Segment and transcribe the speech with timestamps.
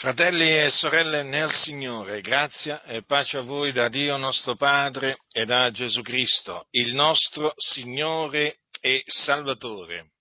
[0.00, 5.44] Fratelli e sorelle nel Signore, grazia e pace a voi da Dio nostro Padre e
[5.44, 10.12] da Gesù Cristo, il nostro Signore e Salvatore.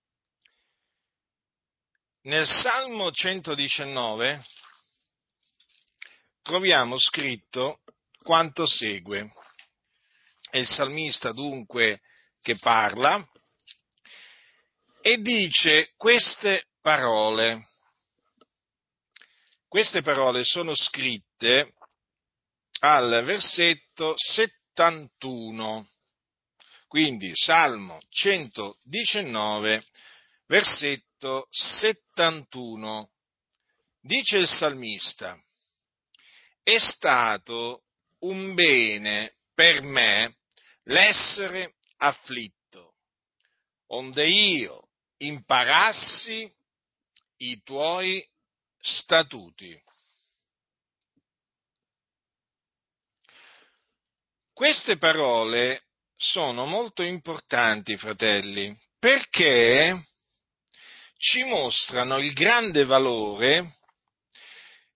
[2.23, 4.43] Nel Salmo 119
[6.41, 7.79] troviamo scritto
[8.21, 9.31] quanto segue.
[10.49, 12.01] È il salmista dunque
[12.41, 13.25] che parla
[14.99, 17.65] e dice queste parole
[19.69, 21.75] queste parole sono scritte
[22.79, 25.87] al versetto 71,
[26.87, 29.83] quindi Salmo 119,
[30.47, 33.11] versetto 71.
[34.01, 35.39] Dice il salmista,
[36.63, 37.83] è stato
[38.21, 40.37] un bene per me
[40.85, 42.95] l'essere afflitto,
[43.89, 46.51] onde io imparassi
[47.37, 48.27] i tuoi
[48.81, 49.81] statuti.
[54.53, 55.85] Queste parole
[56.15, 60.03] sono molto importanti, fratelli, perché
[61.17, 63.77] ci mostrano il grande valore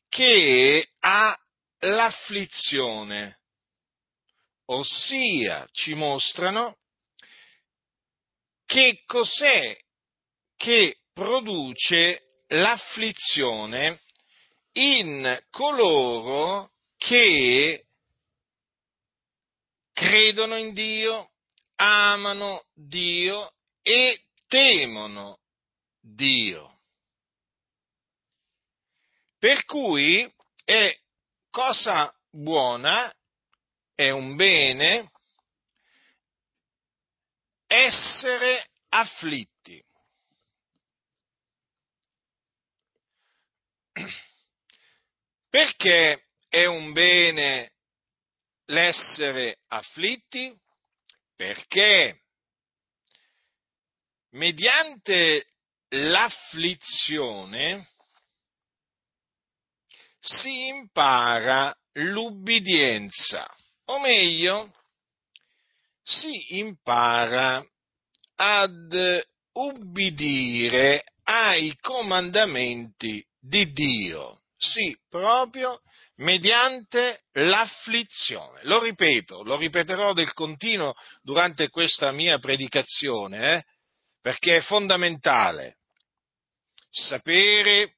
[0.10, 1.38] che ha
[1.80, 3.40] l'afflizione,
[4.66, 6.78] ossia ci mostrano
[8.66, 9.78] che cos'è
[10.56, 14.02] che produce l'afflizione
[14.74, 17.86] in coloro che
[19.92, 21.32] credono in Dio,
[21.76, 23.52] amano Dio
[23.82, 25.40] e temono
[26.00, 26.80] Dio.
[29.38, 30.32] Per cui
[30.64, 30.98] è
[31.50, 33.14] cosa buona,
[33.96, 35.12] è un bene
[37.68, 39.84] essere afflitti.
[45.54, 47.74] Perché è un bene
[48.70, 50.52] l'essere afflitti?
[51.36, 52.24] Perché
[54.32, 55.54] mediante
[55.90, 57.88] l'afflizione
[60.20, 63.48] si impara l'ubbidienza,
[63.86, 64.74] o meglio,
[66.02, 67.64] si impara
[68.38, 74.43] ad ubbidire ai comandamenti di Dio.
[74.64, 75.82] Sì, proprio
[76.16, 78.62] mediante l'afflizione.
[78.64, 83.64] Lo ripeto, lo ripeterò del continuo durante questa mia predicazione, eh,
[84.22, 85.80] perché è fondamentale
[86.90, 87.98] sapere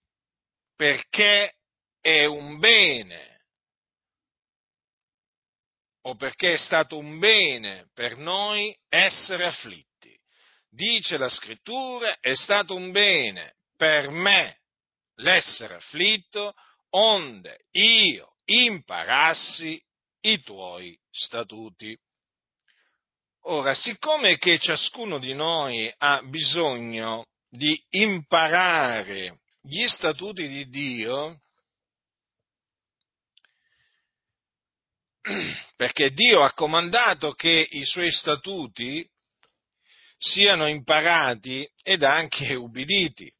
[0.75, 1.53] perché
[2.01, 3.45] è un bene
[6.07, 10.17] o perché è stato un bene per noi essere afflitti.
[10.67, 14.61] Dice la scrittura, è stato un bene per me
[15.15, 16.53] l'essere afflitto,
[16.91, 19.81] onde io imparassi
[20.21, 21.97] i tuoi statuti.
[23.47, 31.41] Ora, siccome che ciascuno di noi ha bisogno di imparare gli statuti di Dio,
[35.75, 39.07] perché Dio ha comandato che i suoi statuti
[40.17, 43.31] siano imparati ed anche ubbiditi.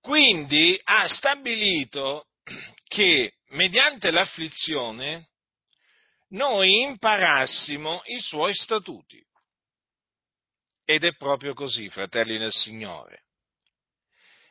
[0.00, 2.26] Quindi ha stabilito
[2.88, 5.28] che mediante l'afflizione
[6.30, 9.22] noi imparassimo i suoi statuti.
[10.84, 13.24] Ed è proprio così, fratelli nel Signore.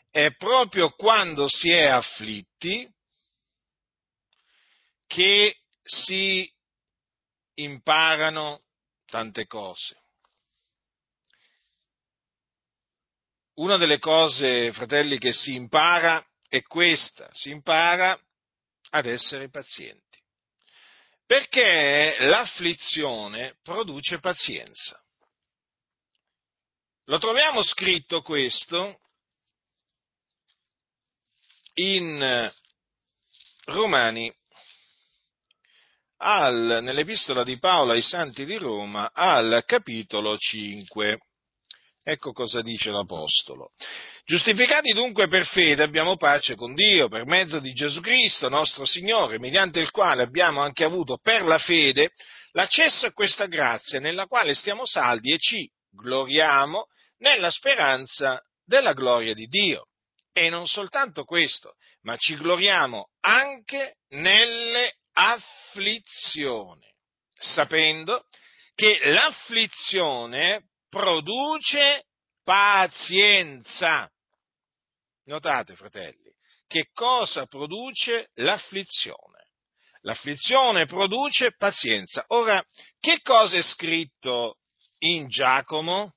[0.09, 2.90] È proprio quando si è afflitti
[5.06, 6.52] che si
[7.56, 8.64] imparano
[9.06, 9.99] tante cose.
[13.59, 18.20] Una delle cose, fratelli, che si impara è questa, si impara
[18.92, 20.18] ad essere pazienti.
[21.25, 25.00] Perché l'afflizione produce pazienza.
[27.06, 29.00] Lo troviamo scritto questo
[31.76, 32.52] in
[33.66, 34.34] Romani,
[36.17, 41.20] al, nell'epistola di Paolo ai Santi di Roma, al capitolo 5.
[42.09, 43.70] Ecco cosa dice l'Apostolo.
[44.26, 49.38] Giustificati dunque per fede abbiamo pace con Dio per mezzo di Gesù Cristo, nostro Signore,
[49.38, 52.14] mediante il quale abbiamo anche avuto per la fede
[52.53, 56.88] l'accesso a questa grazia nella quale stiamo saldi e ci gloriamo
[57.20, 59.85] nella speranza della gloria di Dio.
[60.34, 66.91] E non soltanto questo, ma ci gloriamo anche nelle afflizioni,
[67.35, 68.23] sapendo
[68.73, 72.06] che l'afflizione produce
[72.44, 74.09] pazienza.
[75.26, 76.34] Notate, fratelli,
[76.68, 79.47] che cosa produce l'afflizione?
[80.02, 82.24] L'afflizione produce pazienza.
[82.28, 82.64] Ora,
[83.00, 84.58] che cosa è scritto
[85.00, 86.14] in Giacomo?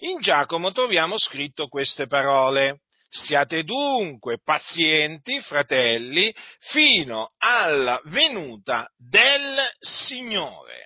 [0.00, 2.80] In Giacomo troviamo scritto queste parole.
[3.08, 10.85] Siate dunque pazienti, fratelli, fino alla venuta del Signore.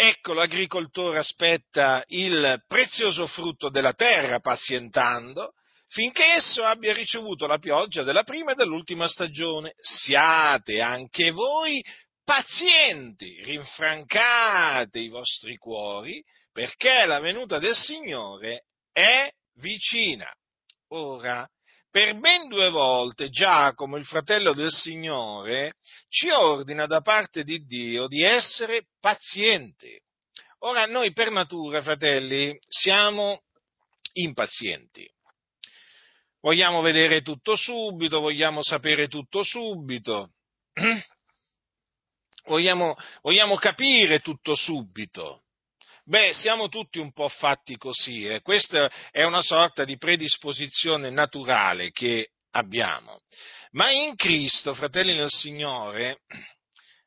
[0.00, 5.54] Ecco l'agricoltore aspetta il prezioso frutto della terra pazientando
[5.88, 9.72] finché esso abbia ricevuto la pioggia della prima e dell'ultima stagione.
[9.80, 11.84] Siate anche voi
[12.22, 16.22] pazienti, rinfrancate i vostri cuori,
[16.52, 20.32] perché la venuta del Signore è vicina.
[20.90, 21.44] Ora,
[21.90, 25.74] per ben due volte Giacomo, il fratello del Signore,
[26.08, 29.98] ci ordina da parte di Dio di essere pazienti.
[30.60, 33.42] Ora, noi per natura, fratelli, siamo
[34.14, 35.08] impazienti.
[36.40, 40.32] Vogliamo vedere tutto subito, vogliamo sapere tutto subito,
[42.46, 45.42] vogliamo, vogliamo capire tutto subito.
[46.08, 48.40] Beh, siamo tutti un po' fatti così, eh?
[48.40, 53.20] questa è una sorta di predisposizione naturale che abbiamo.
[53.72, 56.20] Ma in Cristo, fratelli del Signore,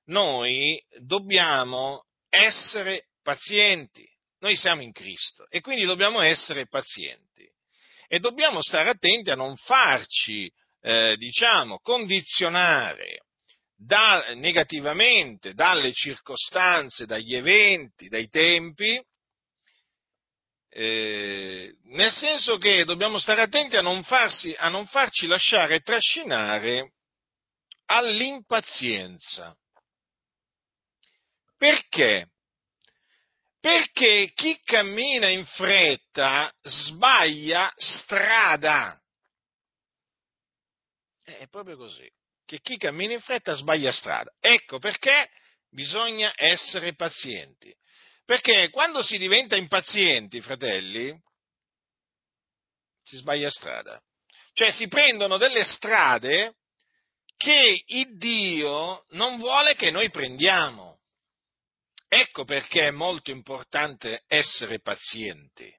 [0.06, 4.08] noi dobbiamo essere pazienti.
[4.42, 7.50] Noi siamo in Cristo e quindi dobbiamo essere pazienti
[8.08, 10.48] e dobbiamo stare attenti a non farci,
[10.80, 13.24] eh, diciamo, condizionare
[13.84, 19.04] da, negativamente dalle circostanze, dagli eventi, dai tempi,
[20.70, 26.94] eh, nel senso che dobbiamo stare attenti a non, farsi, a non farci lasciare trascinare
[27.86, 29.56] all'impazienza.
[31.58, 32.30] Perché?
[33.60, 39.00] Perché chi cammina in fretta sbaglia strada.
[41.24, 42.10] È proprio così,
[42.52, 44.30] che chi cammina in fretta sbaglia strada.
[44.42, 45.30] Ecco perché
[45.70, 47.74] bisogna essere pazienti.
[48.26, 51.18] Perché quando si diventa impazienti, fratelli,
[53.04, 54.02] si sbaglia strada.
[54.52, 56.58] Cioè si prendono delle strade
[57.38, 61.00] che il Dio non vuole che noi prendiamo.
[62.10, 65.74] Ecco perché è molto importante essere pazienti.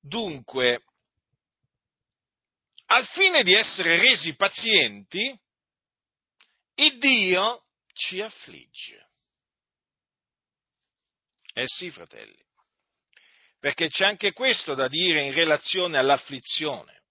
[0.00, 0.82] Dunque,
[2.92, 5.38] al fine di essere resi pazienti,
[6.74, 9.08] il Dio ci affligge.
[11.52, 12.42] Eh sì, fratelli,
[13.58, 17.02] perché c'è anche questo da dire in relazione all'afflizione.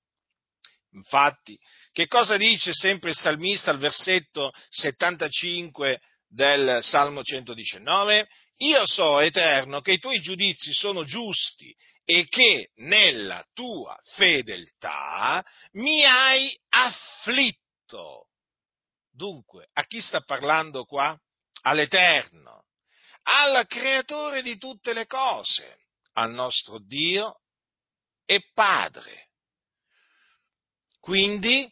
[0.93, 1.57] Infatti,
[1.91, 8.27] che cosa dice sempre il salmista al versetto 75 del Salmo 119?
[8.57, 11.73] Io so, Eterno, che i tuoi giudizi sono giusti
[12.11, 18.29] e che nella tua fedeltà mi hai afflitto.
[19.11, 21.15] Dunque, a chi sta parlando qua?
[21.61, 22.63] All'Eterno,
[23.21, 25.81] al Creatore di tutte le cose,
[26.13, 27.41] al nostro Dio
[28.25, 29.27] e Padre.
[30.99, 31.71] Quindi,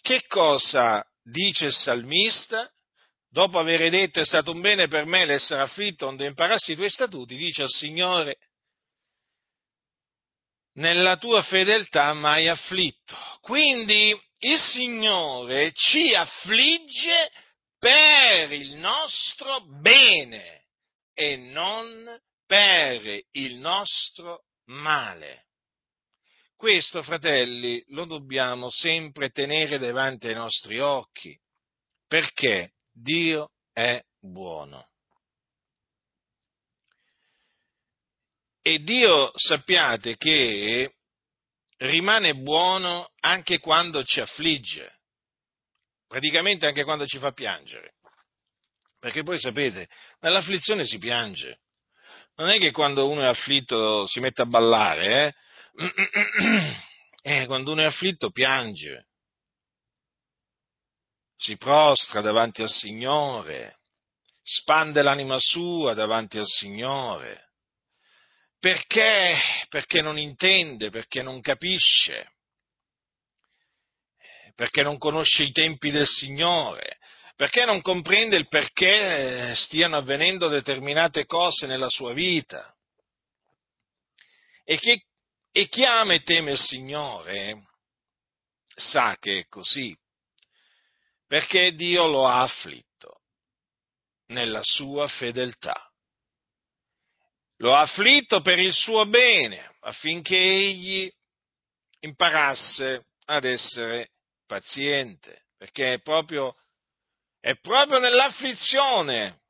[0.00, 2.68] che cosa dice il salmista?
[3.28, 6.90] dopo aver detto è stato un bene per me l'essere afflitto onde imparassi i tuoi
[6.90, 8.36] statuti, dice al Signore,
[10.74, 13.16] nella tua fedeltà mi hai afflitto.
[13.40, 17.30] Quindi il Signore ci affligge
[17.78, 20.66] per il nostro bene
[21.14, 25.46] e non per il nostro male.
[26.56, 31.36] Questo, fratelli, lo dobbiamo sempre tenere davanti ai nostri occhi.
[32.06, 32.74] Perché?
[32.92, 34.91] Dio è buono.
[38.62, 40.94] E Dio sappiate che
[41.78, 45.00] rimane buono anche quando ci affligge,
[46.06, 47.94] praticamente anche quando ci fa piangere.
[49.00, 49.88] Perché poi sapete,
[50.20, 51.58] nell'afflizione si piange.
[52.36, 55.34] Non è che quando uno è afflitto si mette a ballare,
[55.74, 56.74] eh?
[57.42, 59.08] eh quando uno è afflitto piange
[61.42, 63.80] si prostra davanti al Signore,
[64.40, 67.51] spande l'anima sua davanti al Signore.
[68.62, 69.36] Perché?
[69.68, 72.34] Perché non intende, perché non capisce,
[74.54, 76.98] perché non conosce i tempi del Signore,
[77.34, 82.72] perché non comprende il perché stiano avvenendo determinate cose nella sua vita.
[84.62, 85.06] E, che,
[85.50, 87.64] e chi ama e teme il Signore
[88.76, 89.92] sa che è così,
[91.26, 93.22] perché Dio lo ha afflitto
[94.26, 95.91] nella sua fedeltà.
[97.62, 101.10] Lo ha afflitto per il suo bene, affinché egli
[102.00, 104.10] imparasse ad essere
[104.46, 106.56] paziente, perché è proprio,
[107.40, 109.42] è proprio nell'afflizione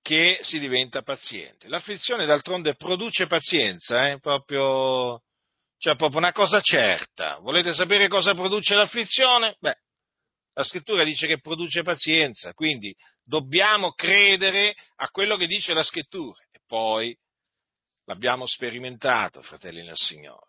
[0.00, 1.66] che si diventa pazienti.
[1.66, 4.20] L'afflizione d'altronde produce pazienza, eh?
[4.20, 5.22] proprio,
[5.78, 7.38] cioè proprio una cosa certa.
[7.38, 9.56] Volete sapere cosa produce l'afflizione?
[9.58, 9.76] Beh,
[10.52, 16.38] la scrittura dice che produce pazienza, quindi dobbiamo credere a quello che dice la scrittura.
[16.52, 17.16] E poi
[18.06, 20.48] l'abbiamo sperimentato, fratelli nel Signore.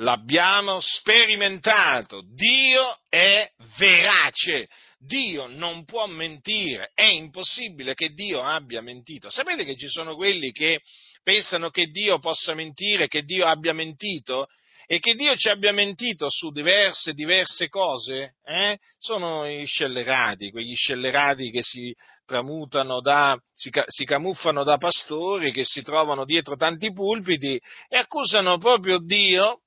[0.00, 2.22] L'abbiamo sperimentato.
[2.22, 4.68] Dio è verace.
[4.98, 9.30] Dio non può mentire, è impossibile che Dio abbia mentito.
[9.30, 10.80] Sapete che ci sono quelli che
[11.22, 14.48] pensano che Dio possa mentire, che Dio abbia mentito?
[14.90, 18.36] E che Dio ci abbia mentito su diverse, diverse cose?
[18.42, 18.78] Eh?
[18.98, 25.66] Sono i scellerati, quegli scellerati che si tramutano da, si, si camuffano da pastori, che
[25.66, 29.60] si trovano dietro tanti pulpiti e accusano proprio Dio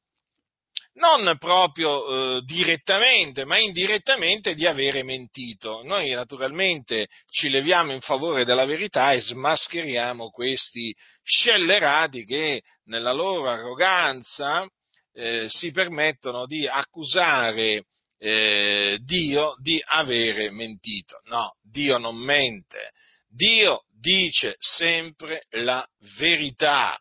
[0.93, 5.83] non proprio eh, direttamente, ma indirettamente di avere mentito.
[5.83, 13.47] Noi naturalmente ci leviamo in favore della verità e smascheriamo questi scellerati che nella loro
[13.47, 14.67] arroganza
[15.13, 17.85] eh, si permettono di accusare
[18.17, 21.21] eh, Dio di avere mentito.
[21.25, 22.91] No, Dio non mente.
[23.27, 25.87] Dio dice sempre la
[26.17, 26.99] verità.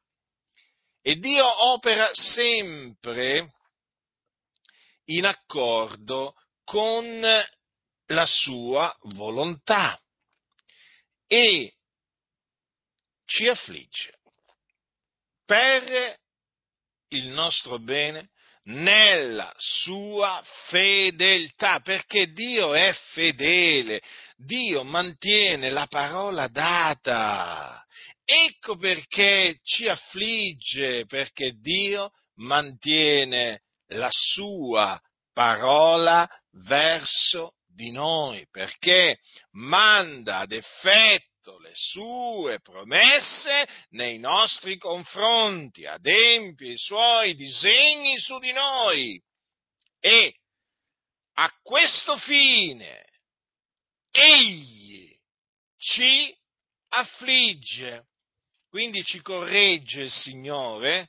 [1.02, 3.48] E Dio opera sempre
[5.06, 7.20] in accordo con
[8.06, 10.00] la sua volontà
[11.26, 11.74] e
[13.24, 14.18] ci affligge
[15.44, 16.18] per
[17.10, 18.30] il nostro bene
[18.64, 24.00] nella sua fedeltà, perché Dio è fedele,
[24.36, 27.84] Dio mantiene la parola data.
[28.24, 35.00] Ecco perché ci affligge, perché Dio mantiene la sua
[35.32, 36.28] parola
[36.66, 39.18] verso di noi, perché
[39.52, 48.52] manda ad effetto le sue promesse nei nostri confronti, adempie i suoi disegni su di
[48.52, 49.20] noi.
[49.98, 50.34] E
[51.34, 53.04] a questo fine
[54.10, 55.10] egli
[55.78, 56.36] ci
[56.88, 58.08] affligge,
[58.68, 61.08] quindi ci corregge il Signore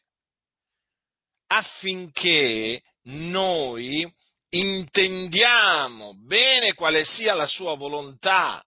[1.48, 4.10] affinché noi
[4.50, 8.64] intendiamo bene quale sia la sua volontà,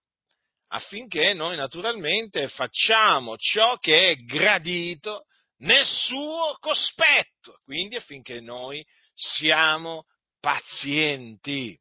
[0.75, 5.27] affinché noi naturalmente facciamo ciò che è gradito
[5.59, 10.05] nel suo cospetto, quindi affinché noi siamo
[10.41, 11.79] pazienti.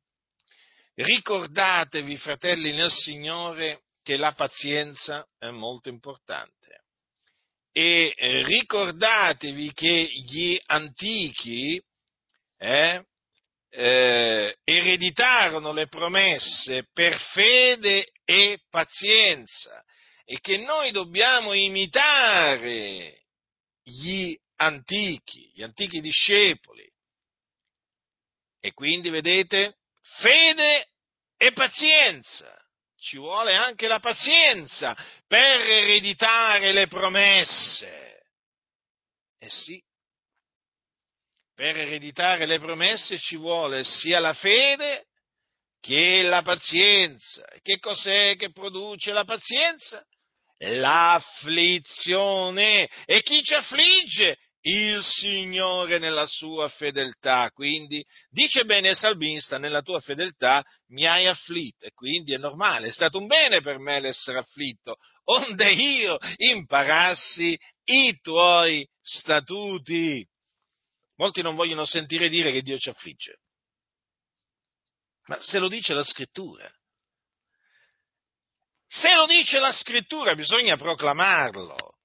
[0.95, 6.53] Ricordatevi, fratelli nel Signore, che la pazienza è molto importante
[7.75, 11.81] e eh, ricordatevi che gli antichi
[12.59, 13.03] eh,
[13.71, 19.83] eh, ereditarono le promesse per fede e pazienza
[20.25, 23.25] e che noi dobbiamo imitare
[23.83, 26.89] gli antichi, gli antichi discepoli.
[28.59, 30.87] E quindi vedete, fede
[31.37, 32.57] e pazienza
[32.97, 34.95] ci vuole anche la pazienza
[35.27, 38.23] per ereditare le promesse.
[39.37, 39.83] Eh sì,
[41.53, 45.07] per ereditare le promesse ci vuole sia la fede
[45.83, 47.45] che la pazienza.
[47.61, 50.01] Che cos'è che produce la pazienza?
[50.59, 52.89] L'afflizione.
[53.05, 54.37] E chi ci affligge?
[54.65, 57.51] il Signore nella sua fedeltà.
[57.51, 62.87] Quindi dice bene il salmista, nella tua fedeltà mi hai afflitto e quindi è normale,
[62.87, 70.25] è stato un bene per me l'essere afflitto, onde io imparassi i tuoi statuti.
[71.17, 73.39] Molti non vogliono sentire dire che Dio ci affligge,
[75.25, 76.71] ma se lo dice la scrittura.
[78.87, 81.97] Se lo dice la scrittura bisogna proclamarlo.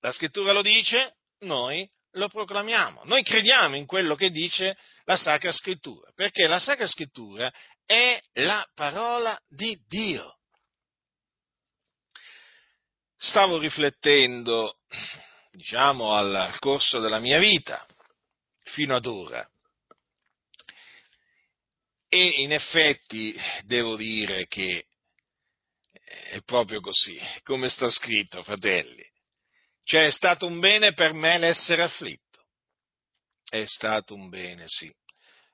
[0.00, 5.52] La scrittura lo dice, noi lo proclamiamo, noi crediamo in quello che dice la Sacra
[5.52, 7.52] Scrittura, perché la Sacra Scrittura
[7.84, 10.38] è la parola di Dio.
[13.18, 14.78] Stavo riflettendo,
[15.50, 17.86] diciamo, al corso della mia vita,
[18.64, 19.46] fino ad ora,
[22.08, 23.34] e in effetti
[23.64, 24.86] devo dire che
[26.28, 29.04] è proprio così, come sta scritto, fratelli.
[29.82, 32.44] Cioè è stato un bene per me l'essere afflitto.
[33.48, 34.92] È stato un bene, sì.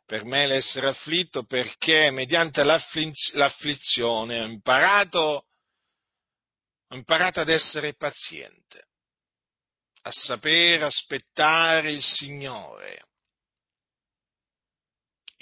[0.04, 5.46] Per me l'essere afflitto perché mediante l'afflizione ho imparato,
[6.88, 8.88] ho imparato ad essere paziente.
[10.02, 13.06] a saper aspettare il Signore,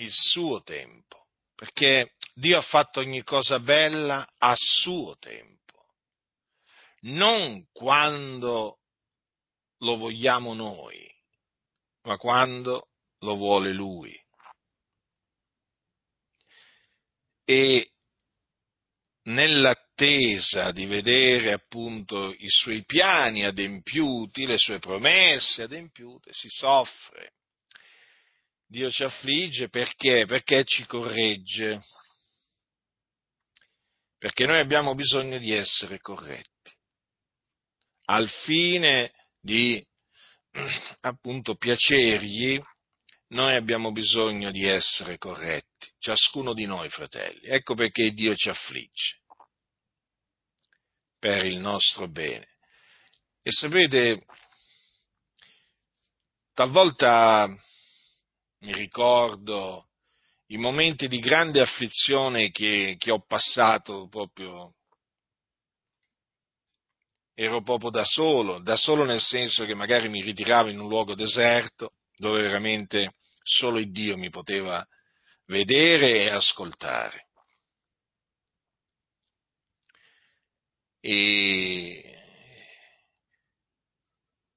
[0.03, 5.95] il suo tempo, perché Dio ha fatto ogni cosa bella a suo tempo,
[7.03, 8.79] non quando
[9.79, 11.09] lo vogliamo noi,
[12.03, 12.89] ma quando
[13.19, 14.19] lo vuole Lui.
[17.45, 17.91] E
[19.25, 27.35] nell'attesa di vedere appunto i suoi piani adempiuti, le sue promesse adempiute, si soffre.
[28.71, 30.27] Dio ci affligge perché?
[30.27, 31.81] Perché ci corregge.
[34.17, 36.73] Perché noi abbiamo bisogno di essere corretti,
[38.05, 39.85] al fine di
[41.01, 42.63] appunto piacergli,
[43.31, 47.41] noi abbiamo bisogno di essere corretti, ciascuno di noi, fratelli.
[47.47, 49.23] Ecco perché Dio ci affligge,
[51.19, 52.47] per il nostro bene.
[53.43, 54.25] E sapete,
[56.53, 57.53] talvolta
[58.61, 59.89] mi ricordo
[60.47, 64.75] i momenti di grande afflizione che, che ho passato proprio
[67.35, 71.15] ero proprio da solo, da solo nel senso che magari mi ritiravo in un luogo
[71.15, 74.87] deserto dove veramente solo il Dio mi poteva
[75.47, 77.29] vedere e ascoltare.
[81.01, 82.15] E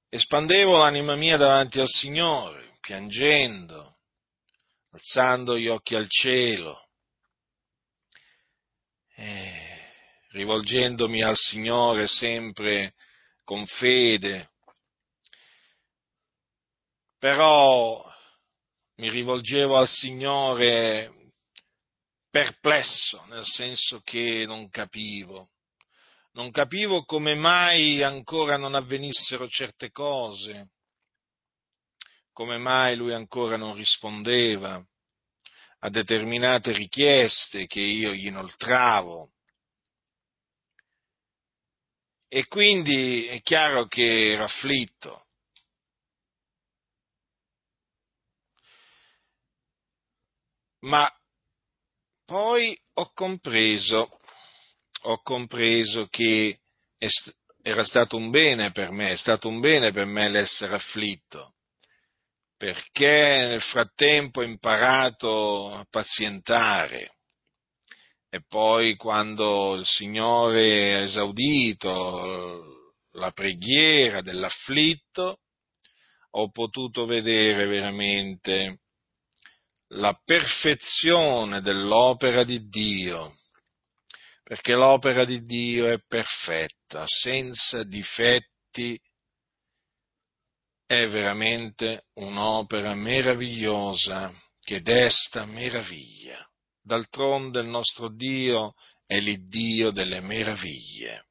[0.09, 3.92] espandevo l'anima mia davanti al Signore, piangendo,
[4.93, 6.87] alzando gli occhi al cielo,
[9.15, 9.91] eh,
[10.29, 12.93] rivolgendomi al Signore sempre
[13.43, 14.51] con fede.
[17.17, 18.05] Però
[18.97, 21.31] mi rivolgevo al Signore
[22.29, 25.49] perplesso, nel senso che non capivo.
[26.33, 30.72] Non capivo come mai ancora non avvenissero certe cose,
[32.33, 34.83] come mai lui ancora non rispondeva
[35.79, 39.31] a determinate richieste che io gli inoltravo.
[42.27, 45.27] E quindi è chiaro che ero afflitto,
[50.79, 51.07] ma
[52.25, 54.19] poi ho compreso,
[55.01, 56.59] ho compreso che
[57.61, 61.52] era stato un bene per me, è stato un bene per me l'essere afflitto,
[62.63, 67.15] perché nel frattempo ho imparato a pazientare.
[68.29, 75.39] E poi quando il Signore ha esaudito la preghiera dell'afflitto,
[76.35, 78.79] ho potuto vedere veramente
[79.95, 83.33] la perfezione dell'opera di Dio,
[84.41, 88.97] perché l'opera di Dio è perfetta, senza difetti,
[91.01, 96.45] è veramente un'opera meravigliosa che desta meraviglia.
[96.81, 98.73] D'altronde il nostro Dio
[99.05, 101.27] è l'Iddio delle meraviglie.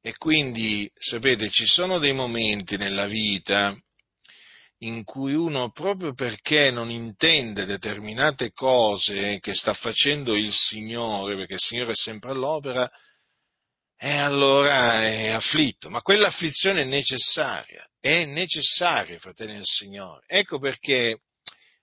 [0.00, 3.74] E quindi, sapete, ci sono dei momenti nella vita
[4.78, 11.54] in cui uno, proprio perché non intende determinate cose che sta facendo il Signore, perché
[11.54, 12.90] il Signore è sempre all'opera,
[13.96, 15.90] e allora è afflitto.
[15.90, 20.24] Ma quell'afflizione è necessaria, è necessaria, fratelli del Signore.
[20.26, 21.20] Ecco perché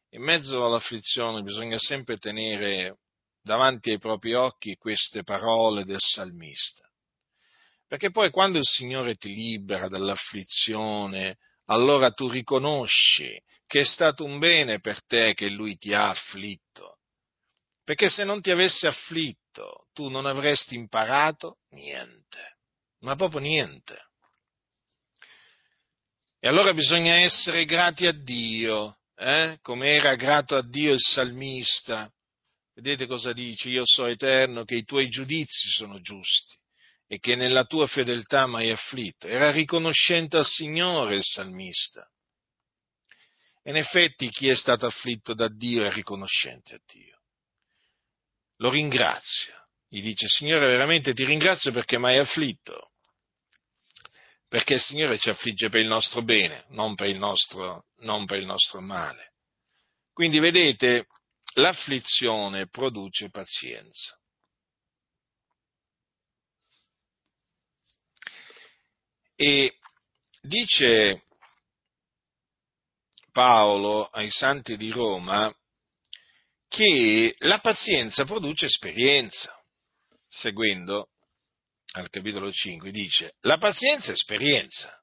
[0.10, 2.98] in mezzo all'afflizione bisogna sempre tenere
[3.42, 6.86] davanti ai propri occhi queste parole del salmista.
[7.88, 14.40] Perché poi quando il Signore ti libera dall'afflizione, allora tu riconosci che è stato un
[14.40, 17.00] bene per te che lui ti ha afflitto.
[17.84, 22.58] Perché se non ti avesse afflitto, tu non avresti imparato niente,
[23.00, 24.10] ma proprio niente.
[26.40, 29.60] E allora bisogna essere grati a Dio, eh?
[29.62, 32.12] come era grato a Dio il salmista.
[32.74, 33.70] Vedete cosa dice?
[33.70, 36.58] Io so eterno che i tuoi giudizi sono giusti
[37.06, 39.28] e che nella tua fedeltà mi hai afflitto.
[39.28, 42.10] Era riconoscente al Signore il salmista.
[43.64, 47.22] In effetti chi è stato afflitto da Dio è riconoscente a Dio.
[48.56, 49.61] Lo ringrazia.
[49.94, 52.92] Gli dice, Signore, veramente ti ringrazio perché mi hai afflitto.
[54.48, 58.40] Perché il Signore ci affligge per il nostro bene, non per il nostro, non per
[58.40, 59.34] il nostro male.
[60.14, 61.08] Quindi vedete,
[61.56, 64.18] l'afflizione produce pazienza.
[69.36, 69.78] E
[70.40, 71.26] dice
[73.34, 75.54] Paolo ai santi di Roma
[76.70, 79.61] che la pazienza produce esperienza,
[80.32, 81.10] seguendo
[81.94, 84.98] al capitolo 5, dice, la pazienza è esperienza.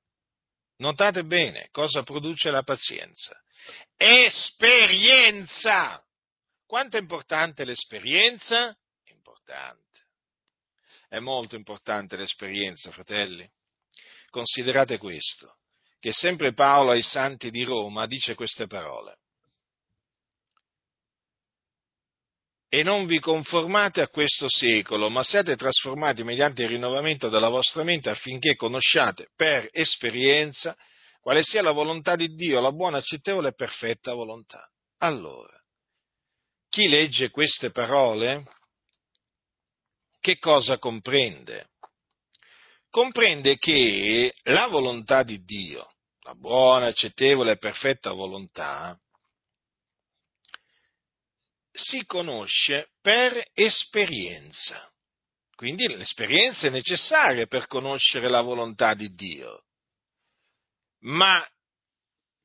[0.78, 3.38] Notate bene cosa produce la pazienza.
[3.96, 5.22] Esperienza!
[6.64, 8.74] Quanto è importante l'esperienza?
[9.04, 10.06] Importante.
[11.08, 13.46] È molto importante l'esperienza, fratelli.
[14.30, 15.58] Considerate questo,
[15.98, 19.17] che sempre Paolo ai santi di Roma dice queste parole.
[22.70, 27.82] E non vi conformate a questo secolo, ma siate trasformati mediante il rinnovamento della vostra
[27.82, 30.76] mente affinché conosciate per esperienza
[31.20, 34.68] quale sia la volontà di Dio, la buona, accettevole e perfetta volontà.
[34.98, 35.58] Allora,
[36.68, 38.44] chi legge queste parole,
[40.20, 41.68] che cosa comprende?
[42.90, 48.98] Comprende che la volontà di Dio, la buona, accettevole e perfetta volontà,
[51.78, 54.90] si conosce per esperienza.
[55.54, 59.64] Quindi l'esperienza è necessaria per conoscere la volontà di Dio.
[61.00, 61.44] Ma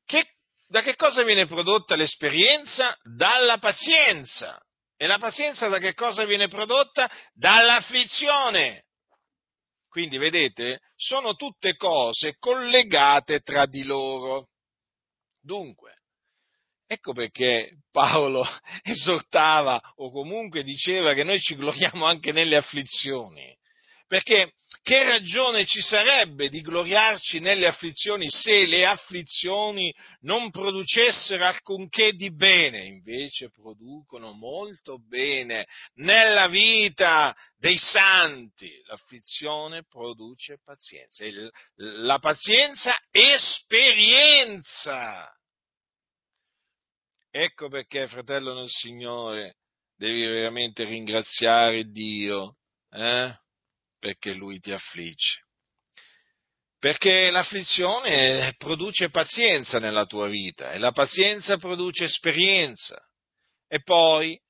[0.04, 0.34] che,
[0.66, 2.96] da che cosa viene prodotta l'esperienza?
[3.02, 4.60] Dalla pazienza.
[4.96, 7.10] E la pazienza da che cosa viene prodotta?
[7.32, 8.84] Dall'afflizione.
[9.88, 14.48] Quindi, vedete, sono tutte cose collegate tra di loro.
[15.40, 15.93] Dunque,
[16.86, 18.46] Ecco perché Paolo
[18.82, 23.56] esortava o comunque diceva che noi ci gloriamo anche nelle afflizioni.
[24.06, 32.12] Perché che ragione ci sarebbe di gloriarci nelle afflizioni se le afflizioni non producessero alcunché
[32.12, 32.84] di bene?
[32.84, 38.70] Invece producono molto bene nella vita dei santi.
[38.84, 41.24] L'afflizione produce pazienza.
[41.76, 44.64] La pazienza esperienza.
[47.36, 49.56] Ecco perché, fratello nel Signore,
[49.96, 52.58] devi veramente ringraziare Dio,
[52.92, 53.34] eh?
[53.98, 55.42] perché Lui ti affligge.
[56.78, 63.04] Perché l'afflizione produce pazienza nella tua vita e la pazienza produce esperienza.
[63.66, 64.40] E poi,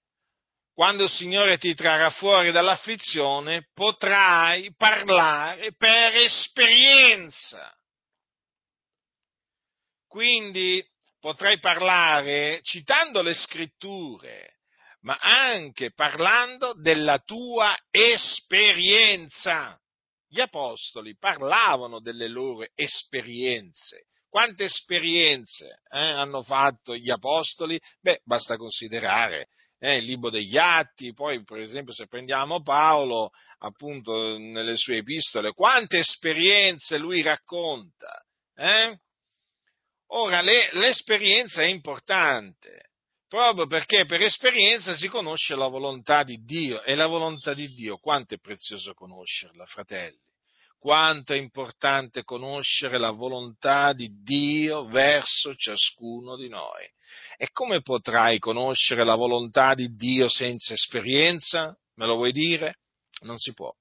[0.74, 7.74] quando il Signore ti trarrà fuori dall'afflizione, potrai parlare per esperienza.
[10.06, 10.86] Quindi
[11.24, 14.58] potrai parlare citando le scritture,
[15.04, 19.74] ma anche parlando della tua esperienza.
[20.28, 24.04] Gli apostoli parlavano delle loro esperienze.
[24.28, 27.80] Quante esperienze eh, hanno fatto gli apostoli?
[28.02, 29.46] Beh, basta considerare
[29.78, 35.54] eh, il libro degli atti, poi per esempio se prendiamo Paolo, appunto nelle sue epistole,
[35.54, 38.22] quante esperienze lui racconta.
[38.54, 38.98] Eh?
[40.08, 42.90] Ora, le, l'esperienza è importante,
[43.28, 47.98] proprio perché per esperienza si conosce la volontà di Dio e la volontà di Dio,
[47.98, 50.20] quanto è prezioso conoscerla, fratelli,
[50.78, 56.86] quanto è importante conoscere la volontà di Dio verso ciascuno di noi.
[57.38, 61.76] E come potrai conoscere la volontà di Dio senza esperienza?
[61.94, 62.80] Me lo vuoi dire?
[63.22, 63.74] Non si può.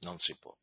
[0.00, 0.54] Non si può.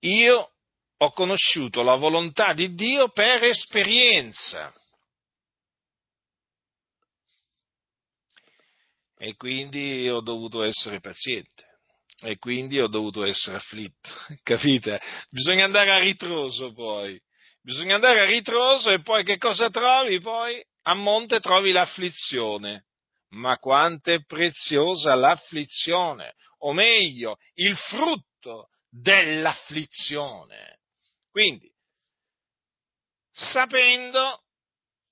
[0.00, 0.55] Io
[0.98, 4.72] ho conosciuto la volontà di Dio per esperienza.
[9.18, 11.64] E quindi ho dovuto essere paziente.
[12.22, 14.10] E quindi ho dovuto essere afflitto.
[14.42, 15.00] Capite?
[15.30, 17.20] Bisogna andare a ritroso poi.
[17.60, 20.20] Bisogna andare a ritroso e poi che cosa trovi?
[20.20, 22.84] Poi a monte trovi l'afflizione.
[23.30, 30.78] Ma quanto è preziosa l'afflizione, o meglio, il frutto dell'afflizione.
[31.36, 31.70] Quindi,
[33.30, 34.44] sapendo,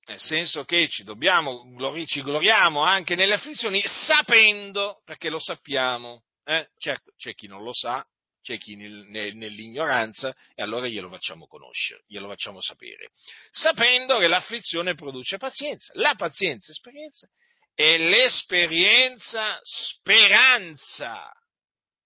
[0.07, 1.63] nel senso che ci dobbiamo,
[2.07, 6.71] ci gloriamo anche nelle afflizioni, sapendo, perché lo sappiamo, eh?
[6.79, 8.03] certo c'è chi non lo sa,
[8.41, 13.11] c'è chi nell'ignoranza e allora glielo facciamo conoscere, glielo facciamo sapere,
[13.51, 17.29] sapendo che l'afflizione produce pazienza, la pazienza esperienza
[17.75, 21.31] e l'esperienza speranza,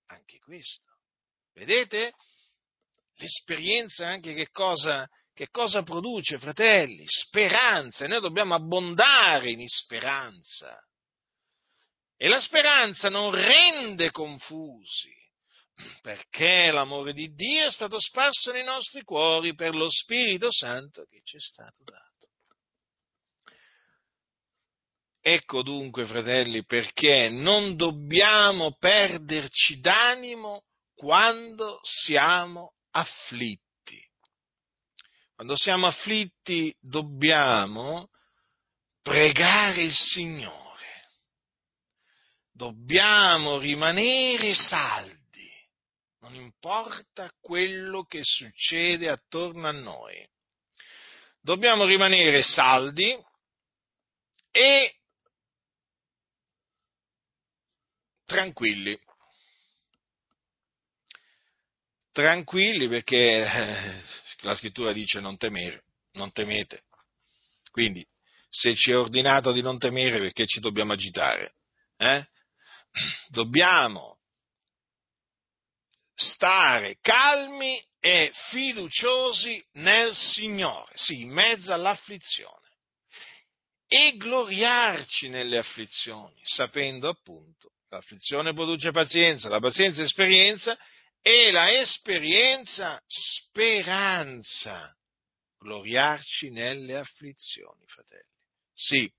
[0.08, 0.92] anche questo,
[1.54, 2.12] vedete?
[3.20, 7.04] L'esperienza anche che cosa, che cosa produce, fratelli?
[7.06, 10.80] Speranza, e noi dobbiamo abbondare in speranza.
[12.16, 15.14] E la speranza non rende confusi,
[16.02, 21.20] perché l'amore di Dio è stato sparso nei nostri cuori per lo Spirito Santo che
[21.24, 22.08] ci è stato dato.
[25.22, 30.64] Ecco dunque, fratelli, perché non dobbiamo perderci d'animo
[30.96, 33.68] quando siamo afflitti.
[35.36, 38.10] Quando siamo afflitti dobbiamo
[39.02, 40.58] pregare il Signore.
[42.52, 45.50] dobbiamo rimanere saldi,
[46.20, 50.28] non importa quello che succede attorno a noi.
[51.40, 53.18] Dobbiamo rimanere saldi
[54.52, 55.00] e
[58.26, 59.00] tranquilli.
[62.20, 64.02] Tranquilli perché eh,
[64.40, 66.84] la scrittura dice non temere, non temete.
[67.72, 68.06] Quindi,
[68.50, 71.54] se ci è ordinato di non temere, perché ci dobbiamo agitare?
[71.96, 72.28] Eh?
[73.30, 74.18] Dobbiamo
[76.14, 82.68] stare calmi e fiduciosi nel Signore, sì, in mezzo all'afflizione,
[83.88, 90.78] e gloriarci nelle afflizioni, sapendo appunto L'afflizione produce pazienza, la pazienza esperienza
[91.22, 94.96] e la esperienza speranza.
[95.60, 98.24] Gloriarci nelle afflizioni, fratelli.
[98.74, 99.12] Sì,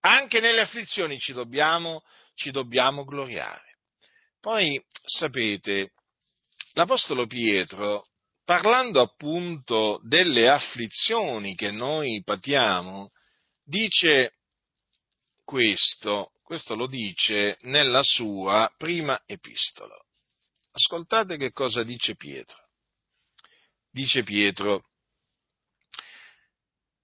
[0.00, 2.04] anche nelle afflizioni ci dobbiamo,
[2.34, 3.78] ci dobbiamo gloriare.
[4.40, 5.92] Poi, sapete,
[6.74, 8.06] l'Apostolo Pietro,
[8.44, 13.10] parlando appunto delle afflizioni che noi patiamo,
[13.64, 14.34] dice
[15.44, 19.96] questo, questo lo dice nella sua prima epistola.
[20.78, 22.56] Ascoltate che cosa dice Pietro.
[23.90, 24.84] Dice Pietro,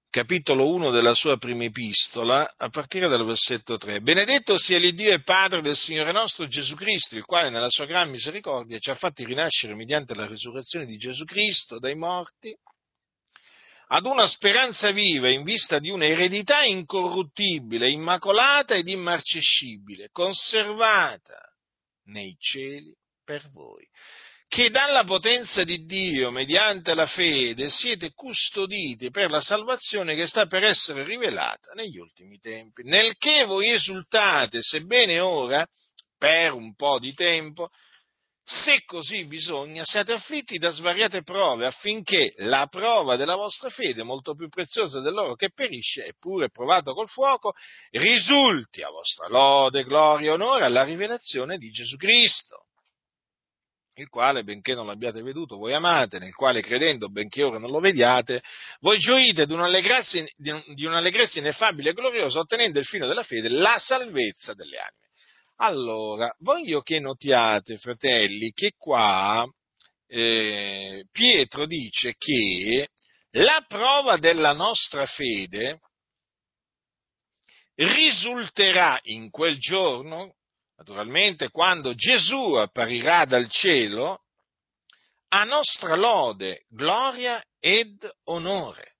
[0.08, 4.00] capitolo 1 della sua prima epistola, a partire dal versetto 3.
[4.00, 8.10] Benedetto sia l'Iddio e Padre del Signore nostro Gesù Cristo, il quale nella sua gran
[8.10, 12.56] misericordia ci ha fatti rinascere mediante la risurrezione di Gesù Cristo dai morti
[13.88, 21.40] ad una speranza viva in vista di un'eredità incorruttibile, immacolata ed immarcescibile, conservata
[22.04, 23.86] nei cieli per voi,
[24.46, 30.46] che dalla potenza di Dio, mediante la fede, siete custoditi per la salvazione che sta
[30.46, 35.66] per essere rivelata negli ultimi tempi, nel che voi esultate, sebbene ora,
[36.16, 37.68] per un po' di tempo,
[38.46, 44.34] se così bisogna, siate afflitti da svariate prove, affinché la prova della vostra fede, molto
[44.34, 47.54] più preziosa dell'oro che perisce, eppure provato col fuoco,
[47.90, 52.66] risulti a vostra lode, gloria e onore alla rivelazione di Gesù Cristo,
[54.00, 57.80] il quale, benché non l'abbiate veduto, voi amate, nel quale credendo, benché ora non lo
[57.80, 58.42] vediate,
[58.80, 64.78] voi gioite di un'allegrezza, ineffabile e gloriosa, ottenendo il fino della fede, la salvezza delle
[64.78, 65.02] anime.
[65.56, 69.46] Allora, voglio che notiate, fratelli, che qua
[70.08, 72.88] eh, Pietro dice che
[73.36, 75.80] la prova della nostra fede
[77.74, 80.34] risulterà in quel giorno,
[80.84, 84.20] naturalmente quando Gesù apparirà dal cielo,
[85.28, 88.96] a nostra lode, gloria ed onore.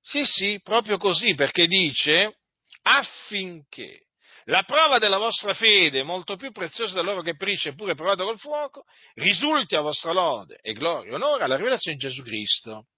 [0.00, 2.38] Sì, sì, proprio così, perché dice
[2.82, 4.06] affinché
[4.46, 8.84] la prova della vostra fede, molto più preziosa dell'oro che perisce eppure provato col fuoco,
[9.14, 12.88] risulti a vostra lode e gloria e onore alla rivelazione di Gesù Cristo.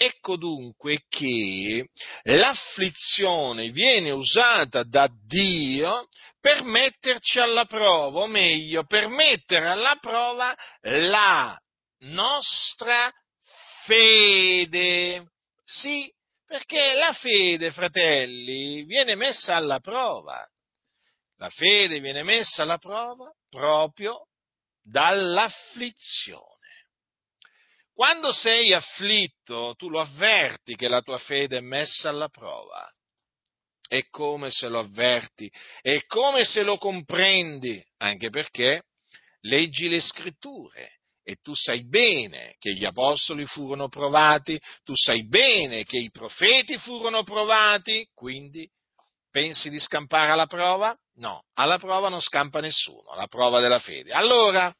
[0.00, 1.88] Ecco dunque che
[2.22, 6.06] l'afflizione viene usata da Dio
[6.38, 11.58] per metterci alla prova, o meglio, per mettere alla prova la
[12.02, 13.12] nostra
[13.86, 15.32] fede.
[15.64, 16.08] Sì,
[16.46, 20.46] perché la fede, fratelli, viene messa alla prova.
[21.38, 24.28] La fede viene messa alla prova proprio
[24.80, 26.57] dall'afflizione.
[27.98, 32.88] Quando sei afflitto, tu lo avverti che la tua fede è messa alla prova.
[33.88, 38.84] È come se lo avverti, è come se lo comprendi, anche perché
[39.40, 45.82] leggi le scritture e tu sai bene che gli apostoli furono provati, tu sai bene
[45.82, 48.70] che i profeti furono provati, quindi
[49.28, 50.96] pensi di scampare alla prova?
[51.14, 54.12] No, alla prova non scampa nessuno, alla prova della fede.
[54.12, 54.72] Allora,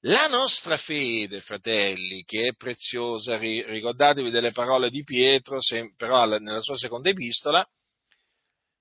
[0.00, 5.58] la nostra fede, fratelli, che è preziosa, ricordatevi delle parole di Pietro,
[5.96, 7.66] però nella sua seconda epistola,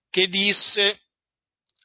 [0.09, 0.99] che disse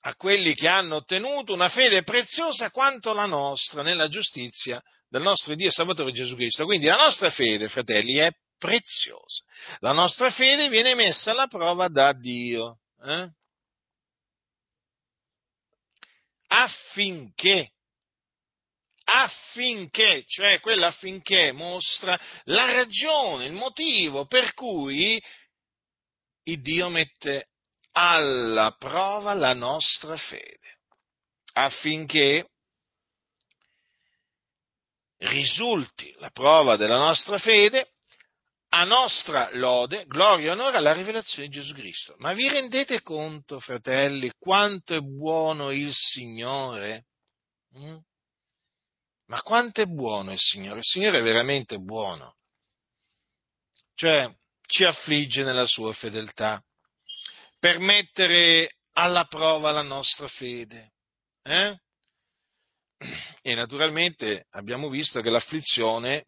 [0.03, 5.55] a quelli che hanno ottenuto una fede preziosa quanto la nostra nella giustizia del nostro
[5.55, 6.65] Dio e Salvatore Gesù Cristo.
[6.65, 9.43] Quindi la nostra fede, fratelli, è preziosa.
[9.79, 12.79] La nostra fede viene messa alla prova da Dio.
[13.03, 13.29] Eh?
[16.51, 17.73] affinché,
[19.13, 25.21] affinché, cioè quella affinché mostra la ragione, il motivo per cui
[26.45, 27.49] il Dio mette
[27.93, 30.79] alla prova la nostra fede,
[31.55, 32.49] affinché
[35.19, 37.93] risulti la prova della nostra fede
[38.73, 42.15] a nostra lode, gloria e onore alla rivelazione di Gesù Cristo.
[42.19, 47.07] Ma vi rendete conto, fratelli, quanto è buono il Signore?
[47.77, 47.97] Mm?
[49.31, 50.79] Ma quanto è buono il Signore?
[50.79, 52.35] Il Signore è veramente buono.
[53.95, 54.29] Cioè,
[54.67, 56.61] ci affligge nella sua fedeltà
[57.61, 60.95] per mettere alla prova la nostra fede.
[61.45, 61.79] Eh?
[63.43, 66.27] E naturalmente abbiamo visto che l'afflizione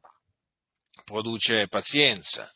[1.05, 2.51] produce pazienza,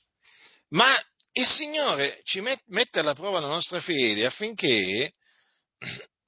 [0.68, 0.94] ma
[1.32, 5.12] il Signore ci mette alla prova la nostra fede affinché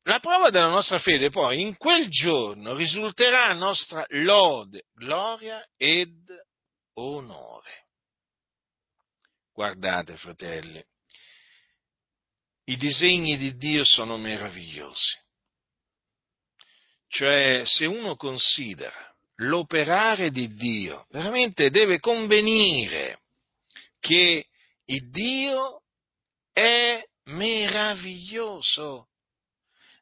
[0.09, 6.15] la prova della nostra fede poi in quel giorno risulterà nostra lode, gloria ed
[6.95, 7.89] onore.
[9.53, 10.83] Guardate, fratelli,
[12.65, 15.19] i disegni di Dio sono meravigliosi.
[17.09, 23.21] Cioè, se uno considera l'operare di Dio, veramente deve convenire
[24.01, 24.47] che
[24.87, 25.83] il Dio
[26.51, 29.09] è meraviglioso.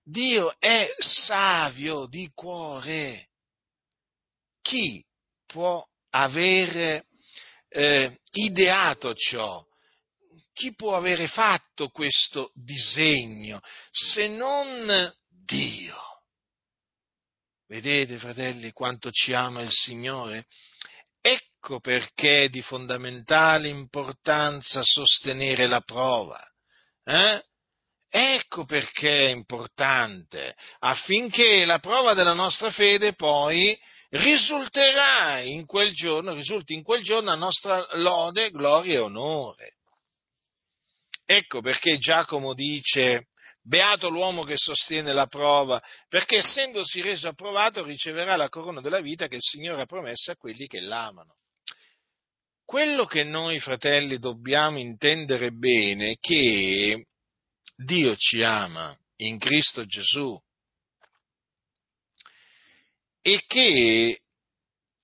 [0.08, 3.30] Dio è savio di cuore.
[4.62, 5.04] Chi
[5.44, 7.06] può avere
[7.68, 9.60] eh, ideato ciò?
[10.52, 15.96] Chi può avere fatto questo disegno se non Dio?
[17.66, 20.46] Vedete, fratelli, quanto ci ama il Signore?
[21.20, 26.40] Ecco perché è di fondamentale importanza sostenere la prova.
[27.02, 27.44] Eh?
[28.08, 33.78] Ecco perché è importante, affinché la prova della nostra fede poi
[34.10, 39.74] risulterà in quel giorno, risulti in quel giorno a nostra lode, gloria e onore.
[41.24, 43.26] Ecco perché Giacomo dice,
[43.60, 49.26] beato l'uomo che sostiene la prova, perché essendosi reso approvato riceverà la corona della vita
[49.26, 51.34] che il Signore ha promesso a quelli che l'amano.
[52.64, 57.06] Quello che noi fratelli dobbiamo intendere bene è che
[57.76, 60.40] Dio ci ama in Cristo Gesù
[63.20, 64.20] e che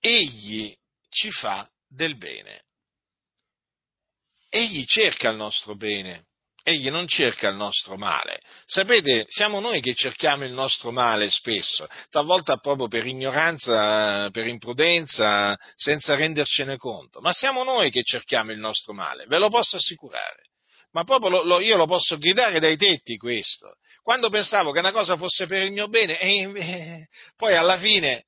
[0.04, 0.76] Egli
[1.10, 2.64] ci fa del bene.
[4.48, 6.26] Egli cerca il nostro bene,
[6.64, 8.40] egli non cerca il nostro male.
[8.66, 15.56] Sapete, siamo noi che cerchiamo il nostro male spesso, talvolta proprio per ignoranza, per imprudenza,
[15.76, 20.51] senza rendercene conto, ma siamo noi che cerchiamo il nostro male, ve lo posso assicurare
[20.92, 23.76] ma proprio lo, lo, io lo posso gridare dai tetti questo.
[24.02, 28.26] Quando pensavo che una cosa fosse per il mio bene, e, e, poi alla fine,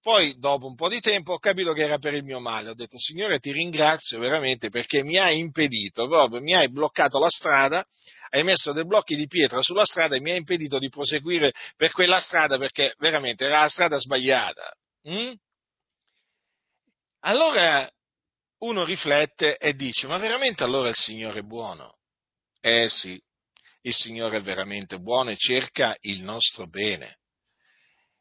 [0.00, 2.70] poi dopo un po' di tempo ho capito che era per il mio male.
[2.70, 7.28] Ho detto, Signore, ti ringrazio veramente perché mi hai impedito, proprio mi hai bloccato la
[7.28, 7.84] strada,
[8.30, 11.90] hai messo dei blocchi di pietra sulla strada e mi hai impedito di proseguire per
[11.92, 14.72] quella strada perché veramente era la strada sbagliata.
[15.08, 15.32] Mm?
[17.20, 17.90] Allora
[18.58, 21.98] uno riflette e dice, ma veramente allora il Signore è buono?
[22.60, 23.20] Eh sì,
[23.82, 27.18] il Signore è veramente buono e cerca il nostro bene.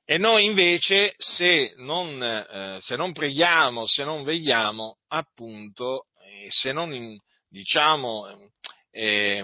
[0.06, 6.72] E noi invece, se non, eh, se non preghiamo, se non vegliamo, appunto, eh, se
[6.72, 7.18] non,
[7.50, 8.50] diciamo,
[8.92, 9.44] eh,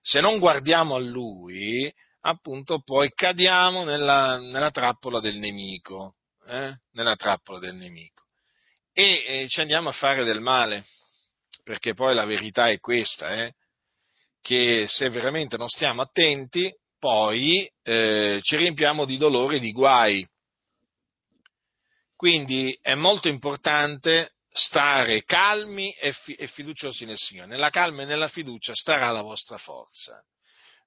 [0.00, 6.14] se non guardiamo a Lui, appunto, poi cadiamo nella, nella trappola del nemico,
[6.46, 6.74] eh?
[6.92, 8.13] nella trappola del nemico
[8.94, 10.86] e eh, ci andiamo a fare del male,
[11.64, 13.54] perché poi la verità è questa, eh,
[14.40, 20.26] che se veramente non stiamo attenti, poi eh, ci riempiamo di dolori e di guai.
[22.14, 27.48] Quindi è molto importante stare calmi e, fi- e fiduciosi nel Signore.
[27.48, 30.22] Nella calma e nella fiducia starà la vostra forza.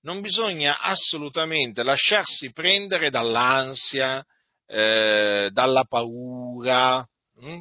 [0.02, 4.26] Non bisogna assolutamente lasciarsi prendere dall'ansia,
[4.66, 7.06] eh, dalla paura,
[7.40, 7.60] hm?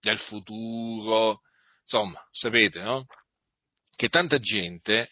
[0.00, 1.40] Del futuro,
[1.82, 3.06] insomma, sapete, no?
[3.94, 5.08] Che tanta gente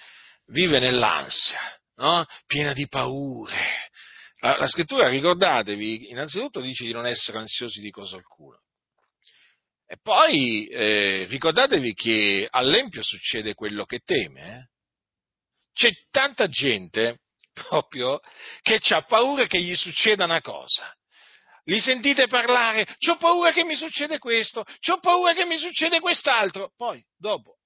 [0.46, 1.60] vive nell'ansia,
[1.96, 2.24] no?
[2.46, 3.90] Piena di paure.
[4.40, 8.58] La, la scrittura, ricordatevi, innanzitutto dice di non essere ansiosi di cosa alcuna.
[9.86, 14.58] E poi eh, ricordatevi che all'empio succede quello che teme.
[14.58, 14.66] Eh?
[15.72, 17.20] C'è tanta gente
[17.52, 18.20] proprio
[18.60, 20.94] che ha paura che gli succeda una cosa
[21.68, 26.72] li sentite parlare, ho paura che mi succede questo, ho paura che mi succede quest'altro.
[26.76, 27.56] Poi, dopo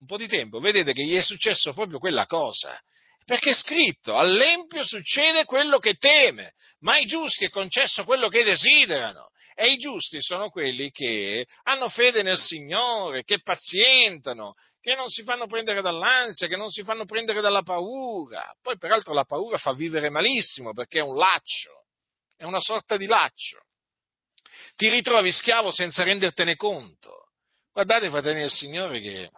[0.00, 2.78] un po' di tempo, vedete che gli è successo proprio quella cosa.
[3.24, 8.42] Perché è scritto, all'empio succede quello che teme, ma ai giusti è concesso quello che
[8.42, 9.28] desiderano.
[9.54, 15.22] E i giusti sono quelli che hanno fede nel Signore, che pazientano, che non si
[15.22, 18.52] fanno prendere dall'ansia, che non si fanno prendere dalla paura.
[18.60, 21.81] Poi peraltro la paura fa vivere malissimo perché è un laccio
[22.42, 23.60] è una sorta di laccio.
[24.74, 27.28] Ti ritrovi schiavo senza rendertene conto.
[27.72, 29.30] Guardate, fratelli del Signore, che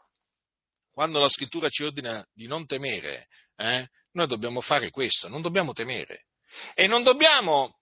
[0.91, 5.75] quando la scrittura ci ordina di non temere, eh, noi dobbiamo fare questo, non dobbiamo
[5.75, 6.29] temere.
[6.75, 7.77] E non dobbiamo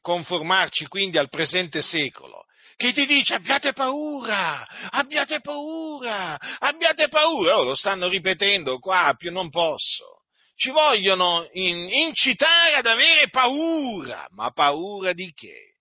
[0.00, 7.58] conformarci quindi al presente secolo, che ti dice abbiate paura, abbiate paura, abbiate paura.
[7.58, 10.19] Oh, lo stanno ripetendo qua, più non posso.
[10.60, 15.76] Ci vogliono in, incitare ad avere paura, ma paura di che?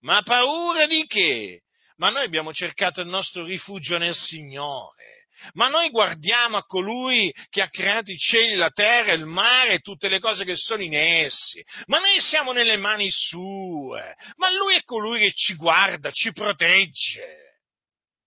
[0.00, 1.62] Ma paura di che?
[1.98, 5.22] Ma noi abbiamo cercato il nostro rifugio nel Signore
[5.52, 9.78] ma noi guardiamo a colui che ha creato i cieli, la terra, il mare e
[9.80, 11.62] tutte le cose che sono in essi.
[11.86, 14.16] Ma noi siamo nelle mani sue.
[14.36, 17.58] Ma lui è colui che ci guarda, ci protegge.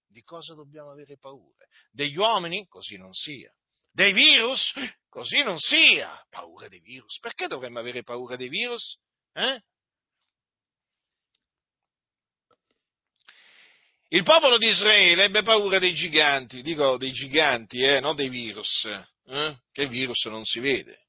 [0.07, 1.65] Di cosa dobbiamo avere paura?
[1.89, 2.67] Degli uomini?
[2.67, 3.51] Così non sia.
[3.91, 4.73] Dei virus?
[5.17, 6.23] Così non sia.
[6.29, 7.17] Paura dei virus.
[7.19, 8.99] Perché dovremmo avere paura dei virus?
[9.33, 9.59] Eh?
[14.09, 18.85] Il popolo di Israele ebbe paura dei giganti, dico dei giganti, eh, non dei virus,
[19.25, 21.07] eh, che il virus non si vede.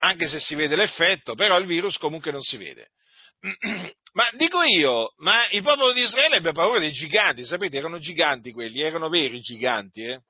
[0.00, 2.90] Anche se si vede l'effetto, però il virus comunque non si vede.
[4.12, 8.52] Ma dico io, ma il popolo di Israele ebbe paura dei giganti, sapete, erano giganti
[8.52, 10.20] quelli, erano veri giganti, eh?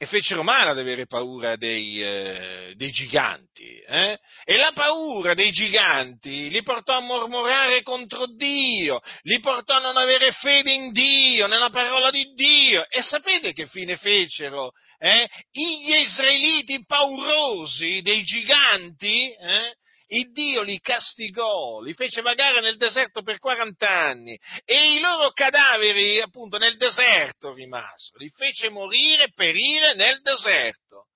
[0.00, 3.80] E fecero male ad avere paura dei, eh, dei giganti.
[3.80, 4.16] Eh?
[4.44, 9.96] E la paura dei giganti li portò a mormorare contro Dio, li portò a non
[9.96, 12.88] avere fede in Dio, nella parola di Dio.
[12.88, 14.70] E sapete che fine fecero?
[14.98, 15.28] Eh?
[15.50, 19.32] Gli israeliti paurosi dei giganti?
[19.32, 19.74] Eh?
[20.08, 25.30] Il Dio li castigò, li fece vagare nel deserto per 40 anni e i loro
[25.32, 31.08] cadaveri appunto nel deserto rimasero, li fece morire, perire nel deserto.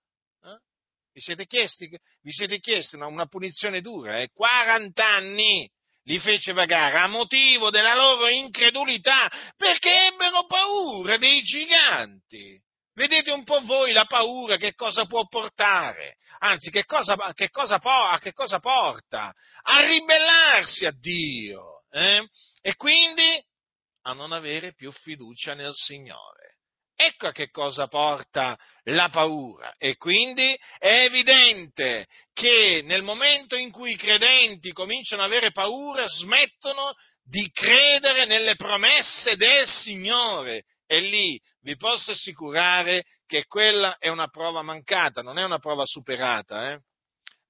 [0.42, 0.58] Eh?
[1.12, 4.20] Vi siete chiesti, vi siete chiesti una, una, punizione dura?
[4.20, 4.28] Eh?
[4.32, 5.70] 40 anni
[6.04, 12.60] li fece vagare a motivo della loro incredulità perché ebbero paura dei giganti.
[12.94, 17.80] Vedete un po' voi la paura che cosa può portare, anzi che cosa, che cosa,
[17.80, 19.32] a che cosa porta?
[19.62, 22.28] A ribellarsi a Dio eh?
[22.60, 23.42] e quindi
[24.02, 26.56] a non avere più fiducia nel Signore.
[26.94, 33.70] Ecco a che cosa porta la paura e quindi è evidente che nel momento in
[33.70, 36.92] cui i credenti cominciano ad avere paura smettono
[37.24, 44.28] di credere nelle promesse del Signore e lì vi posso assicurare che quella è una
[44.28, 46.70] prova mancata, non è una prova superata.
[46.70, 46.80] Eh?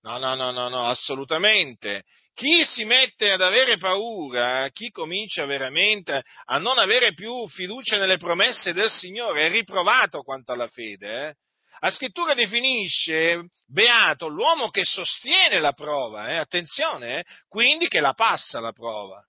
[0.03, 2.05] No, no, no, no, no, assolutamente.
[2.35, 8.17] Chi si mette ad avere paura, chi comincia veramente a non avere più fiducia nelle
[8.17, 11.27] promesse del Signore, è riprovato quanto alla fede.
[11.27, 11.35] Eh?
[11.81, 16.37] La scrittura definisce beato l'uomo che sostiene la prova, eh?
[16.37, 17.25] attenzione, eh?
[17.49, 19.21] quindi che la passa la prova.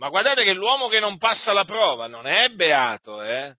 [0.00, 3.54] Ma guardate che l'uomo che non passa la prova non è beato, eh?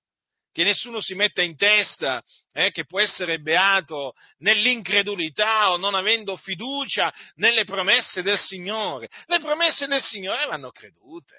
[0.52, 2.24] che nessuno si metta in testa
[2.54, 9.08] eh, che può essere beato nell'incredulità o non avendo fiducia nelle promesse del Signore.
[9.28, 11.36] Le promesse del Signore vanno credute.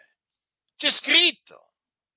[0.76, 1.72] C'è scritto.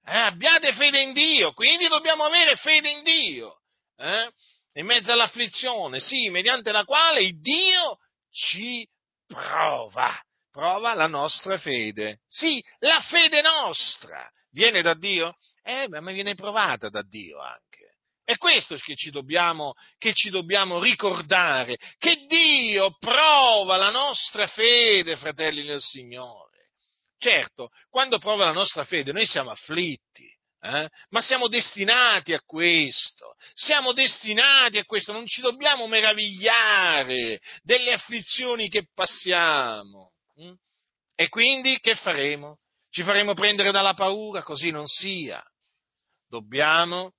[0.06, 3.62] Eh, abbiate fede in Dio, quindi dobbiamo avere fede in Dio.
[3.98, 4.32] Eh?
[4.74, 7.98] In mezzo all'afflizione, sì, mediante la quale Dio
[8.30, 8.88] ci
[9.26, 10.16] prova
[10.56, 12.20] prova la nostra fede.
[12.30, 15.36] Sì, la fede nostra viene da Dio?
[15.62, 17.98] Eh, ma viene provata da Dio anche.
[18.24, 25.18] È questo che ci, dobbiamo, che ci dobbiamo ricordare, che Dio prova la nostra fede,
[25.18, 26.70] fratelli del Signore.
[27.18, 30.26] Certo, quando prova la nostra fede noi siamo afflitti,
[30.62, 30.90] eh?
[31.10, 38.70] ma siamo destinati a questo, siamo destinati a questo, non ci dobbiamo meravigliare delle afflizioni
[38.70, 40.14] che passiamo.
[40.42, 40.54] Mm?
[41.16, 42.60] E quindi che faremo?
[42.90, 44.44] Ci faremo prendere dalla paura?
[44.44, 45.44] Così non sia.
[46.28, 47.14] Dobbiamo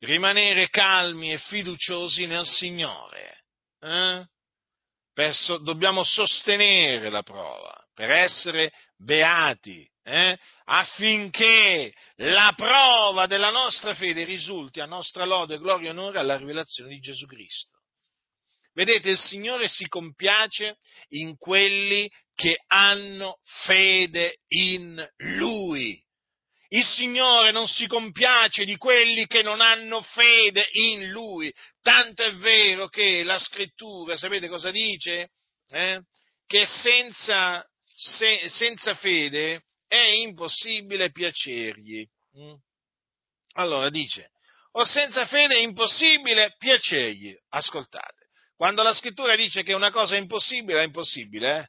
[0.00, 3.44] rimanere calmi e fiduciosi nel Signore.
[3.80, 4.26] Eh?
[5.60, 10.38] Dobbiamo sostenere la prova per essere beati, eh?
[10.64, 16.90] affinché la prova della nostra fede risulti a nostra lode, gloria e onore alla rivelazione
[16.90, 17.79] di Gesù Cristo.
[18.80, 20.78] Vedete, il Signore si compiace
[21.08, 26.02] in quelli che hanno fede in Lui.
[26.68, 31.52] Il Signore non si compiace di quelli che non hanno fede in Lui.
[31.82, 35.28] Tanto è vero che la scrittura, sapete cosa dice?
[35.68, 36.00] Eh?
[36.46, 42.02] Che senza, se, senza, fede è impossibile piacergli.
[42.38, 42.54] Mm?
[43.56, 44.30] Allora dice,
[44.72, 47.36] o senza fede è impossibile piacergli.
[47.50, 48.19] Ascoltate.
[48.60, 51.68] Quando la scrittura dice che una cosa è impossibile, è impossibile, eh?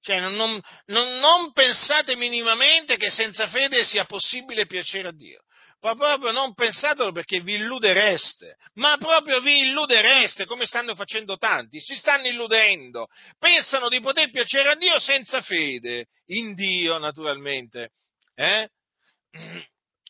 [0.00, 5.44] Cioè, non, non, non, pensate minimamente che senza fede sia possibile piacere a Dio.
[5.82, 11.80] Ma proprio non pensatelo perché vi illudereste, ma proprio vi illudereste come stanno facendo tanti,
[11.80, 13.06] si stanno illudendo,
[13.38, 17.90] pensano di poter piacere a Dio senza fede, in Dio naturalmente.
[18.34, 18.68] Eh?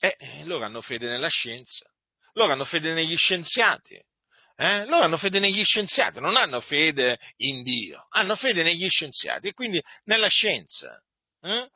[0.00, 1.84] Eh, loro hanno fede nella scienza,
[2.32, 4.02] loro hanno fede negli scienziati,
[4.60, 4.84] eh?
[4.84, 9.54] Loro hanno fede negli scienziati, non hanno fede in Dio, hanno fede negli scienziati e
[9.54, 11.02] quindi nella scienza.
[11.40, 11.70] Eh?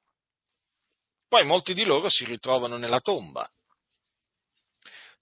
[1.27, 3.51] Poi molti di loro si ritrovano nella tomba,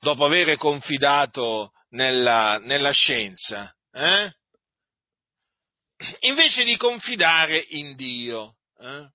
[0.00, 4.34] dopo aver confidato nella, nella scienza, eh?
[6.22, 8.56] invece di confidare in Dio.
[8.76, 9.08] Eh?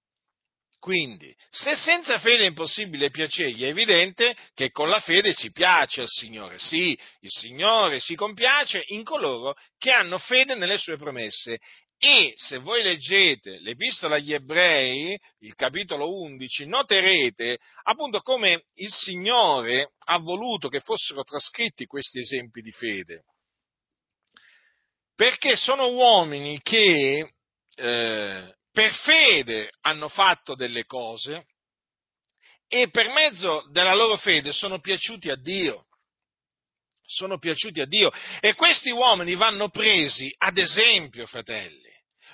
[0.87, 5.99] Quindi, se senza fede è impossibile piacergli, è evidente che con la fede si piace
[5.99, 6.59] al Signore.
[6.59, 11.59] Sì, il Signore si compiace in coloro che hanno fede nelle sue promesse.
[11.97, 19.91] E se voi leggete l'Epistola agli Ebrei, il capitolo 11, noterete appunto come il Signore
[20.05, 23.25] ha voluto che fossero trascritti questi esempi di fede.
[25.13, 27.33] Perché sono uomini che
[27.75, 31.47] eh, per fede hanno fatto delle cose
[32.67, 35.87] e per mezzo della loro fede sono piaciuti a Dio.
[37.03, 38.11] Sono piaciuti a Dio.
[38.39, 41.89] E questi uomini vanno presi ad esempio, fratelli.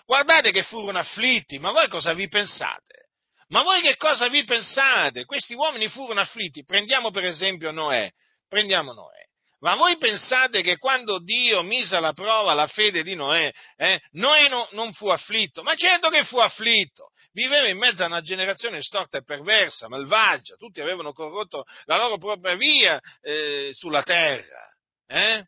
[0.06, 3.12] Guardate che furono afflitti, ma voi cosa vi pensate?
[3.48, 5.24] Ma voi che cosa vi pensate?
[5.24, 6.66] Questi uomini furono afflitti.
[6.66, 8.12] Prendiamo per esempio Noè.
[8.50, 9.22] Prendiamo Noè.
[9.64, 14.49] Ma voi pensate che quando Dio mise alla prova la fede di Noè, eh, Noè
[14.49, 15.64] no, non fu afflitto?
[15.64, 17.11] Ma certo che fu afflitto!
[17.32, 22.18] Viveva in mezzo a una generazione storta e perversa, malvagia, tutti avevano corrotto la loro
[22.18, 24.68] propria via eh, sulla terra.
[25.07, 25.45] Eh?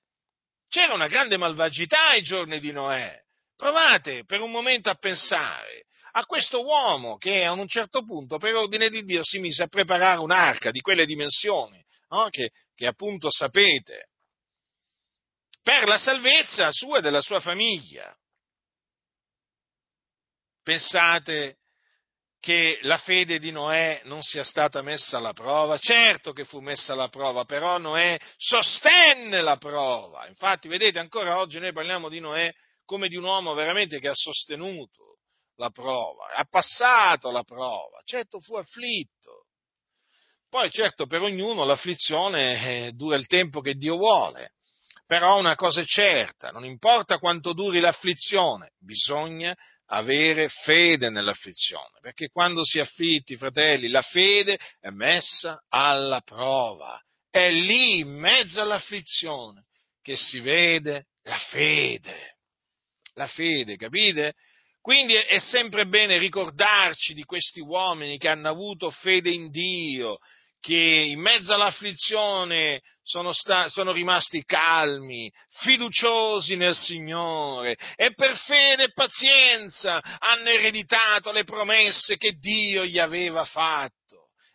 [0.70, 3.20] C'era una grande malvagità ai giorni di Noè.
[3.54, 8.56] Provate per un momento a pensare a questo uomo che a un certo punto, per
[8.56, 12.30] ordine di Dio, si mise a preparare un'arca di quelle dimensioni, no?
[12.30, 14.10] che, che appunto sapete,
[15.64, 18.16] per la salvezza sua e della sua famiglia.
[20.62, 21.58] Pensate
[22.40, 25.80] che la fede di Noè non sia stata messa alla prova?
[25.80, 30.28] Certo che fu messa alla prova, però Noè sostenne la prova.
[30.28, 32.54] Infatti, vedete, ancora oggi noi parliamo di Noè
[32.86, 35.18] come di un uomo veramente che ha sostenuto
[35.56, 39.45] la prova, ha passato la prova, certo fu afflitto,
[40.56, 44.52] poi certo per ognuno l'afflizione eh, dura il tempo che Dio vuole,
[45.06, 49.54] però una cosa è certa, non importa quanto duri l'afflizione, bisogna
[49.88, 57.02] avere fede nell'afflizione, perché quando si afflitti, fratelli, la fede è messa alla prova.
[57.30, 59.66] È lì, in mezzo all'afflizione,
[60.02, 62.38] che si vede la fede.
[63.16, 64.36] La fede, capite?
[64.80, 70.20] Quindi è sempre bene ricordarci di questi uomini che hanno avuto fede in Dio,
[70.66, 78.86] che in mezzo all'afflizione sono, sta- sono, rimasti calmi, fiduciosi nel Signore e per fede
[78.86, 83.94] e pazienza hanno ereditato le promesse che Dio gli aveva fatto.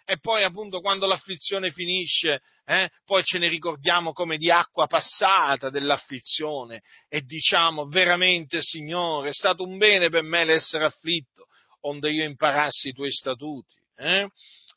[0.04, 5.70] E poi appunto quando l'afflizione finisce, eh, poi ce ne ricordiamo come di acqua passata
[5.70, 11.46] dell'afflizione e diciamo veramente Signore è stato un bene per me l'essere afflitto,
[11.82, 13.78] onde io imparassi i tuoi statuti.
[13.94, 14.28] Eh?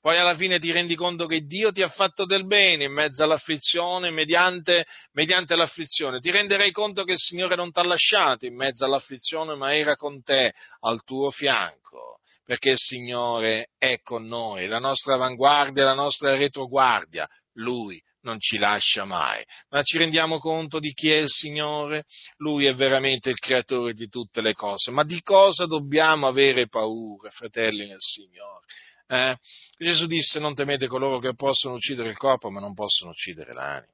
[0.04, 3.24] Poi alla fine ti rendi conto che Dio ti ha fatto del bene in mezzo
[3.24, 6.20] all'afflizione, mediante, mediante l'afflizione.
[6.20, 9.96] Ti renderai conto che il Signore non ti ha lasciato in mezzo all'afflizione, ma era
[9.96, 10.52] con te,
[10.82, 17.26] al tuo fianco, perché il Signore è con noi, la nostra avanguardia, la nostra retroguardia.
[17.54, 22.04] Lui non ci lascia mai, ma ci rendiamo conto di chi è il Signore?
[22.40, 24.92] Lui è veramente il creatore di tutte le cose.
[24.92, 28.66] Ma di cosa dobbiamo avere paura, fratelli nel Signore?
[29.08, 29.38] Eh?
[29.78, 33.92] Gesù disse non temete coloro che possono uccidere il corpo ma non possono uccidere l'anima.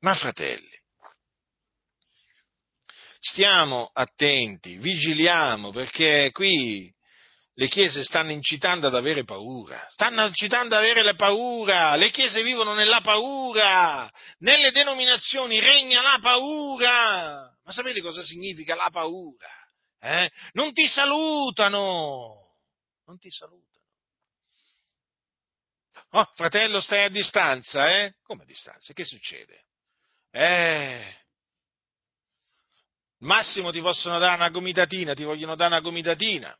[0.00, 0.78] Ma fratelli,
[3.18, 6.92] stiamo attenti, vigiliamo perché qui
[7.60, 12.42] le chiese stanno incitando ad avere paura, stanno incitando ad avere la paura, le chiese
[12.42, 17.54] vivono nella paura, nelle denominazioni regna la paura.
[17.62, 19.50] Ma sapete cosa significa la paura?
[20.00, 20.30] Eh?
[20.52, 22.32] Non ti salutano,
[23.04, 23.69] non ti salutano.
[26.10, 28.14] Oh, fratello, stai a distanza, eh?
[28.22, 28.92] Come a distanza?
[28.92, 29.64] Che succede?
[30.30, 31.16] Eh,
[33.18, 36.56] massimo ti possono dare una gomitatina, ti vogliono dare una gomitatina.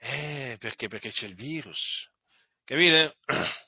[0.00, 0.88] Eh, perché?
[0.88, 2.08] Perché c'è il virus.
[2.64, 3.16] Capite?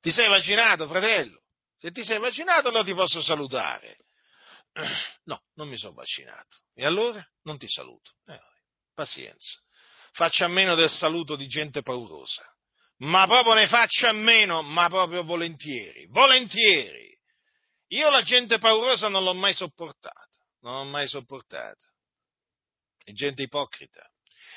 [0.00, 1.42] Ti sei vaccinato, fratello?
[1.76, 3.96] Se ti sei vaccinato, allora ti posso salutare.
[5.24, 6.56] No, non mi sono vaccinato.
[6.74, 7.24] E allora?
[7.42, 8.12] Non ti saluto.
[8.26, 8.40] Eh,
[8.94, 9.60] pazienza.
[10.12, 12.44] Faccio a meno del saluto di gente paurosa.
[12.98, 17.08] Ma proprio ne faccio a meno, ma proprio volentieri, volentieri.
[17.88, 20.28] Io la gente paurosa non l'ho mai sopportata,
[20.60, 21.86] non l'ho mai sopportata.
[23.02, 24.04] È gente ipocrita.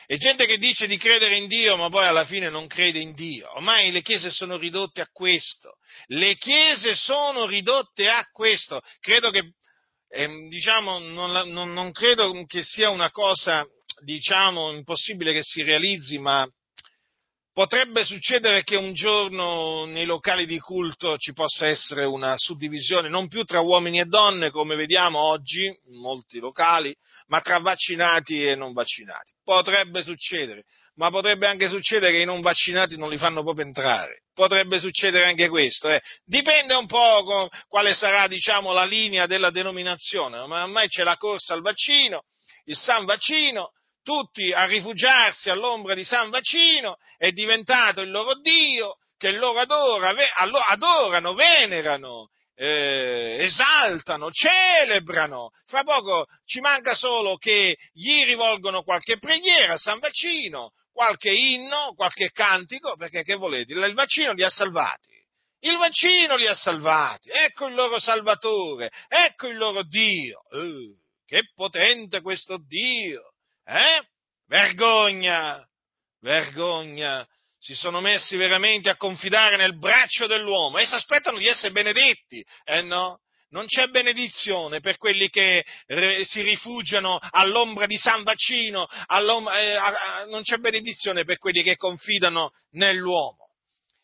[0.06, 3.14] È gente che dice di credere in Dio, ma poi alla fine non crede in
[3.14, 3.50] Dio.
[3.56, 5.78] Ormai le chiese sono ridotte a questo.
[6.08, 8.82] Le chiese sono ridotte a questo.
[9.00, 9.54] Credo che,
[10.10, 13.66] eh, diciamo, non, non, non credo che sia una cosa,
[14.04, 16.48] diciamo, impossibile che si realizzi, ma
[17.54, 23.28] Potrebbe succedere che un giorno nei locali di culto ci possa essere una suddivisione non
[23.28, 26.96] più tra uomini e donne, come vediamo oggi in molti locali,
[27.28, 29.34] ma tra vaccinati e non vaccinati.
[29.44, 30.64] Potrebbe succedere,
[30.96, 34.24] ma potrebbe anche succedere che i non vaccinati non li fanno proprio entrare.
[34.34, 35.92] Potrebbe succedere anche questo.
[35.92, 36.02] Eh.
[36.26, 41.54] Dipende un po' quale sarà diciamo, la linea della denominazione, ma ormai c'è la corsa
[41.54, 42.24] al vaccino,
[42.64, 43.74] il San Vaccino,
[44.04, 50.14] tutti a rifugiarsi all'ombra di San Vaccino, è diventato il loro Dio, che loro adora,
[50.68, 55.50] adorano, venerano, eh, esaltano, celebrano.
[55.66, 61.94] Fra poco ci manca solo che gli rivolgono qualche preghiera a San Vaccino, qualche inno,
[61.96, 63.74] qualche cantico, perché che volete?
[63.74, 65.12] Il vaccino li ha salvati.
[65.62, 70.42] Il vaccino li ha salvati, ecco il loro Salvatore, ecco il loro Dio.
[70.50, 70.94] Uh,
[71.26, 73.33] che potente questo Dio!
[73.66, 74.02] Eh?
[74.48, 75.66] Vergogna!
[76.20, 77.26] Vergogna!
[77.58, 82.46] Si sono messi veramente a confidare nel braccio dell'uomo e si aspettano di essere benedetti,
[82.66, 83.20] eh no?
[83.52, 85.64] Non c'è benedizione per quelli che
[86.24, 93.43] si rifugiano all'ombra di San Vaccino, eh, non c'è benedizione per quelli che confidano nell'uomo.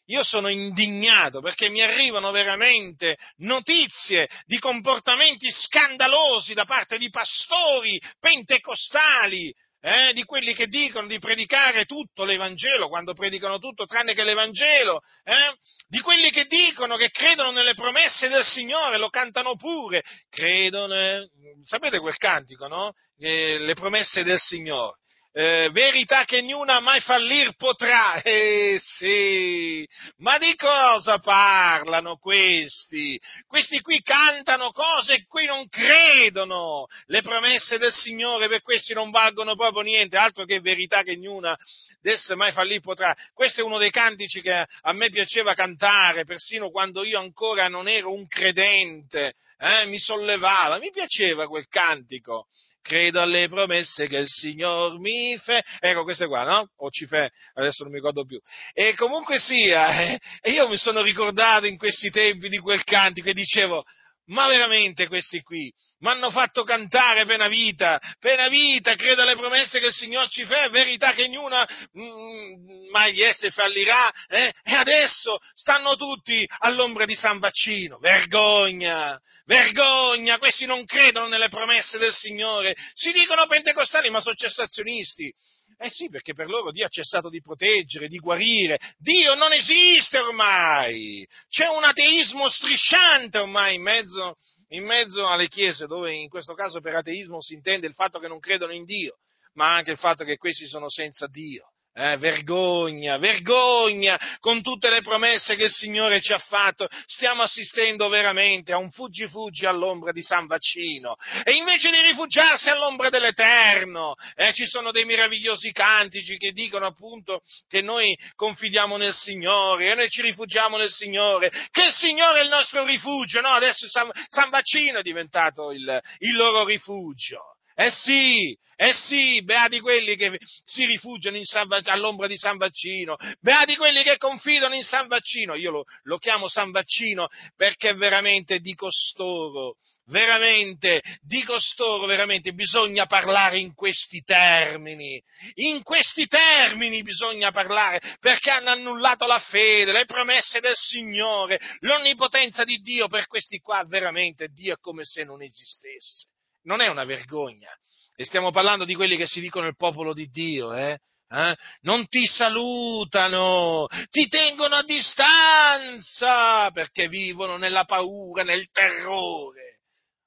[0.10, 8.02] Io sono indignato perché mi arrivano veramente notizie di comportamenti scandalosi da parte di pastori
[8.20, 14.24] pentecostali, eh, di quelli che dicono di predicare tutto l'Evangelo, quando predicano tutto tranne che
[14.24, 15.56] l'Evangelo, eh,
[15.88, 21.30] di quelli che dicono che credono nelle promesse del Signore, lo cantano pure, credono, eh,
[21.64, 22.94] sapete quel cantico, no?
[23.20, 24.99] Eh, le promesse del Signore
[25.32, 28.22] eh, verità che niuna mai fallir potrà.
[28.22, 33.20] Eh sì, ma di cosa parlano questi?
[33.48, 36.88] Questi qui cantano cose e qui non credono.
[37.06, 41.56] Le promesse del Signore per questi non valgono proprio niente, altro che verità che niuna
[42.02, 43.16] desse mai fallir potrà.
[43.34, 47.88] Questo è uno dei cantici che a me piaceva cantare, persino quando io ancora non
[47.88, 49.34] ero un credente.
[49.62, 52.48] Eh, mi sollevava, mi piaceva quel cantico
[52.82, 55.62] credo alle promesse che il Signor mi fa.
[55.80, 56.70] Ecco, queste qua, no?
[56.78, 58.40] O ci fa, adesso non mi ricordo più.
[58.74, 60.20] E comunque sia, eh,
[60.52, 63.84] io mi sono ricordato in questi tempi di quel cantico e dicevo,
[64.30, 69.80] ma veramente questi qui mi hanno fatto cantare pena vita, pena vita, credo alle promesse
[69.80, 71.68] che il Signore ci fa, verità che ognuna
[71.98, 74.54] mm, mai esse fallirà, eh?
[74.64, 81.98] e adesso stanno tutti all'ombra di San Vaccino, vergogna, vergogna, questi non credono nelle promesse
[81.98, 85.34] del Signore, si dicono pentecostali ma sono cessazionisti,
[85.82, 88.78] eh sì, perché per loro Dio ha cessato di proteggere, di guarire.
[88.98, 91.26] Dio non esiste ormai.
[91.48, 94.36] C'è un ateismo strisciante ormai in mezzo,
[94.70, 98.28] in mezzo alle chiese, dove in questo caso per ateismo si intende il fatto che
[98.28, 99.20] non credono in Dio,
[99.54, 101.72] ma anche il fatto che questi sono senza Dio.
[101.92, 106.88] Eh, vergogna, vergogna con tutte le promesse che il Signore ci ha fatto.
[107.06, 111.16] Stiamo assistendo veramente a un fuggi-fuggi all'ombra di San Vaccino.
[111.44, 117.42] E invece di rifugiarsi all'ombra dell'Eterno, eh, ci sono dei meravigliosi cantici che dicono appunto
[117.68, 122.44] che noi confidiamo nel Signore e noi ci rifugiamo nel Signore, che il Signore è
[122.44, 123.42] il nostro rifugio.
[123.42, 127.58] No, adesso San, San Vaccino è diventato il, il loro rifugio.
[127.82, 133.78] Eh sì, eh sì, beati quelli che si rifugiano San, all'ombra di San Vaccino, beati
[133.78, 135.56] quelli che confidano in San Vaccino.
[135.56, 139.78] Io lo, lo chiamo San Vaccino perché veramente di costoro,
[140.08, 145.24] veramente, di costoro veramente bisogna parlare in questi termini,
[145.54, 152.66] in questi termini bisogna parlare, perché hanno annullato la fede, le promesse del Signore, l'onnipotenza
[152.66, 156.28] di Dio per questi qua, veramente Dio è come se non esistesse
[156.64, 157.70] non è una vergogna.
[158.16, 161.00] E stiamo parlando di quelli che si dicono il popolo di Dio, eh?
[161.32, 161.56] Eh?
[161.82, 169.80] Non ti salutano, ti tengono a distanza perché vivono nella paura, nel terrore.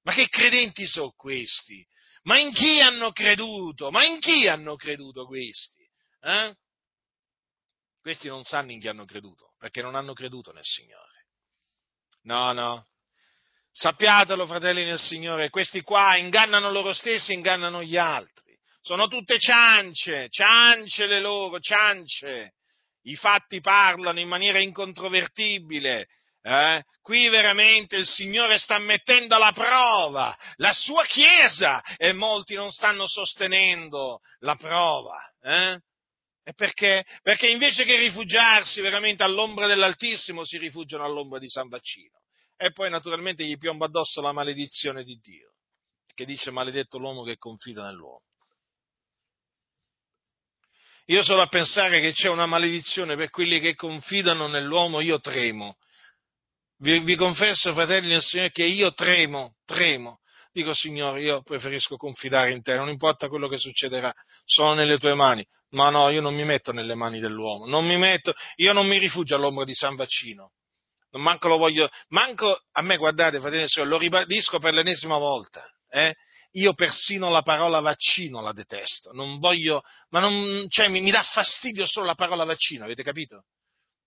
[0.04, 1.84] Ma che credenti sono questi?
[2.22, 3.90] Ma in chi hanno creduto?
[3.90, 5.82] Ma in chi hanno creduto questi?
[6.20, 6.54] Eh?
[8.00, 11.26] Questi non sanno in chi hanno creduto, perché non hanno creduto nel Signore.
[12.22, 12.86] No, no,
[13.74, 18.54] Sappiatelo, fratelli nel Signore, questi qua ingannano loro stessi, ingannano gli altri.
[18.82, 22.52] sono tutte ciance, ciance le loro, ciance.
[23.04, 26.06] I fatti parlano in maniera incontrovertibile.
[26.42, 26.82] Eh?
[27.00, 33.06] Qui veramente il Signore sta mettendo alla prova la sua Chiesa e molti non stanno
[33.06, 35.18] sostenendo la prova.
[35.40, 35.78] Eh?
[36.44, 37.04] E perché?
[37.22, 42.21] Perché invece che rifugiarsi veramente all'ombra dell'Altissimo si rifugiano all'ombra di San Vaccino.
[42.64, 45.54] E poi naturalmente gli piomba addosso la maledizione di Dio,
[46.14, 48.22] che dice maledetto l'uomo che confida nell'uomo.
[51.06, 55.76] Io solo a pensare che c'è una maledizione per quelli che confidano nell'uomo, io tremo.
[56.76, 60.20] Vi, vi confesso, fratelli del Signore, che io tremo, tremo.
[60.52, 65.14] Dico, Signore, io preferisco confidare in te, non importa quello che succederà, sono nelle tue
[65.14, 65.44] mani.
[65.70, 68.98] Ma no, io non mi metto nelle mani dell'uomo, non mi metto, io non mi
[68.98, 70.52] rifugio all'ombra di San Vaccino.
[71.12, 75.62] Manco lo voglio, manco a me, guardate, fratelli del Signore, lo ribadisco per l'ennesima volta.
[75.90, 76.14] Eh?
[76.52, 81.22] io persino la parola vaccino la detesto, non voglio, ma non, cioè, mi, mi, dà
[81.22, 83.44] fastidio solo la parola vaccino, avete capito?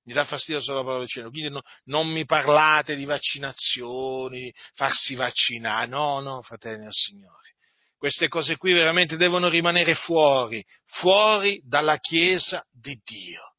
[0.04, 5.16] Mi dà fastidio solo la parola vaccino, quindi no, non mi parlate di vaccinazioni, farsi
[5.16, 7.54] vaccinare, no, no, fratelli del Signore.
[7.98, 13.55] Queste cose qui veramente devono rimanere fuori, fuori dalla Chiesa di Dio.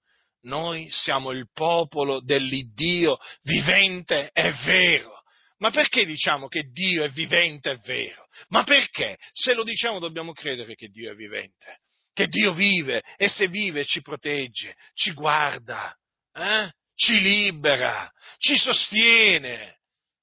[0.46, 5.16] Noi siamo il popolo dell'Iddio vivente e vero
[5.58, 8.28] ma perché diciamo che Dio è vivente e vero?
[8.48, 9.16] Ma perché?
[9.32, 11.80] Se lo diciamo dobbiamo credere che Dio è vivente,
[12.12, 15.96] che Dio vive e se vive ci protegge, ci guarda,
[16.32, 16.70] eh?
[16.94, 19.74] ci libera, ci sostiene.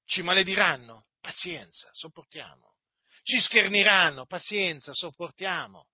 [0.06, 1.06] Ci malediranno?
[1.20, 2.74] Pazienza, sopportiamo.
[3.22, 4.26] Ci scherniranno?
[4.26, 5.86] Pazienza, sopportiamo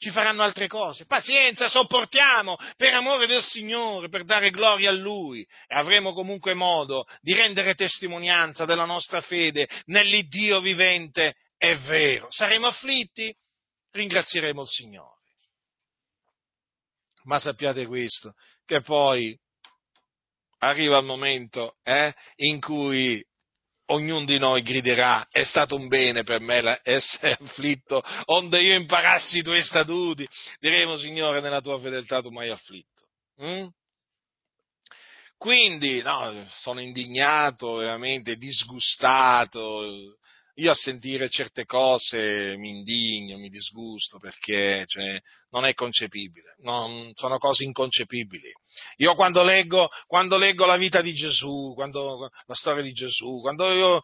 [0.00, 1.04] ci faranno altre cose.
[1.04, 7.04] Pazienza, sopportiamo per amore del Signore, per dare gloria a Lui e avremo comunque modo
[7.20, 12.28] di rendere testimonianza della nostra fede nell'Iddio vivente e vero.
[12.30, 13.30] Saremo afflitti?
[13.90, 15.18] Ringrazieremo il Signore.
[17.24, 18.32] Ma sappiate questo,
[18.64, 19.38] che poi
[20.60, 23.22] arriva il momento eh, in cui
[23.92, 29.38] ognuno di noi griderà, è stato un bene per me essere afflitto, onde io imparassi
[29.38, 30.26] i tuoi statuti.
[30.58, 32.88] Diremo, Signore, nella tua fedeltà tu mi hai afflitto.
[33.42, 33.66] Mm?
[35.36, 40.18] Quindi, no, sono indignato, veramente disgustato,
[40.60, 45.18] io a sentire certe cose mi indigno, mi disgusto perché cioè,
[45.50, 48.52] non è concepibile, non, sono cose inconcepibili.
[48.96, 53.70] Io quando leggo, quando leggo la vita di Gesù, quando, la storia di Gesù, quando
[53.72, 54.00] io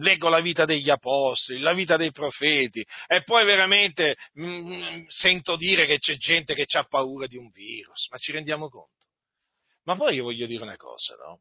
[0.00, 5.56] leggo la vita degli apostoli, la vita dei profeti e poi veramente mh, mm, sento
[5.56, 8.90] dire che c'è gente che ha paura di un virus, ma ci rendiamo conto?
[9.84, 11.40] Ma poi io voglio dire una cosa, no?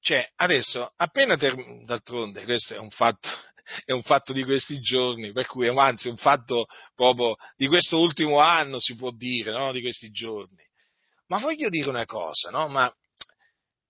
[0.00, 3.28] Cioè, adesso, appena ter- d'altronde, questo è un fatto,
[3.84, 7.98] è un fatto di questi giorni, per cui, anzi, è un fatto proprio di questo
[7.98, 9.72] ultimo anno, si può dire, no?
[9.72, 10.64] di questi giorni.
[11.28, 12.68] Ma voglio dire una cosa, no?
[12.68, 12.92] Ma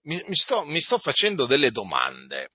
[0.05, 2.51] mi, mi, sto, mi sto facendo delle domande.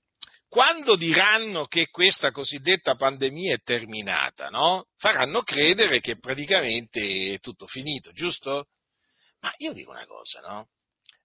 [0.48, 4.88] Quando diranno che questa cosiddetta pandemia è terminata, no?
[4.98, 8.68] Faranno credere che praticamente è tutto finito, giusto?
[9.40, 10.68] Ma io dico una cosa, no?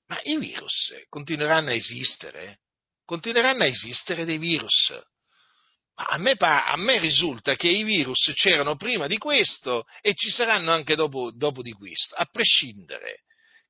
[0.06, 2.60] Ma i virus continueranno a esistere?
[3.04, 4.94] Continueranno a esistere dei virus?
[5.98, 10.70] A me, a me, risulta che i virus c'erano prima di questo e ci saranno
[10.70, 13.22] anche dopo, dopo, di questo, a prescindere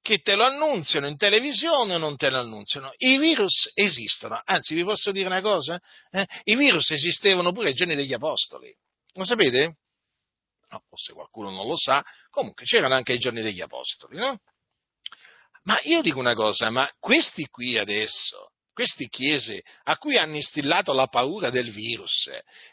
[0.07, 2.93] che te lo annunziano in televisione o non te lo annunziano.
[2.97, 5.81] I virus esistono, anzi vi posso dire una cosa?
[6.11, 6.27] Eh?
[6.45, 8.73] I virus esistevano pure ai giorni degli Apostoli,
[9.15, 9.79] lo sapete?
[10.69, 14.41] No, forse qualcuno non lo sa, comunque c'erano anche ai giorni degli Apostoli, no?
[15.63, 20.93] Ma io dico una cosa, ma questi qui adesso, queste chiese a cui hanno instillato
[20.93, 22.29] la paura del virus,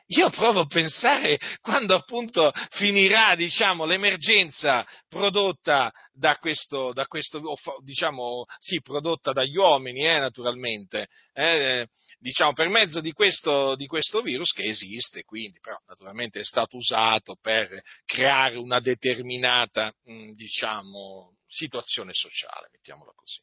[0.08, 7.42] io provo a pensare quando appunto finirà, diciamo, l'emergenza prodotta da questo, da questo
[7.86, 11.88] diciamo, sì, prodotta dagli uomini, eh, naturalmente, eh,
[12.20, 16.76] diciamo, per mezzo di questo, di questo virus che esiste, quindi, però naturalmente è stato
[16.76, 19.94] usato per creare una determinata,
[20.34, 23.40] diciamo, situazione sociale, mettiamola così.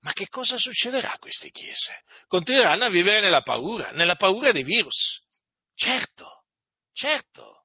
[0.00, 2.04] Ma che cosa succederà a queste chiese?
[2.28, 5.20] Continueranno a vivere nella paura, nella paura dei virus.
[5.74, 6.44] Certo,
[6.92, 7.64] certo.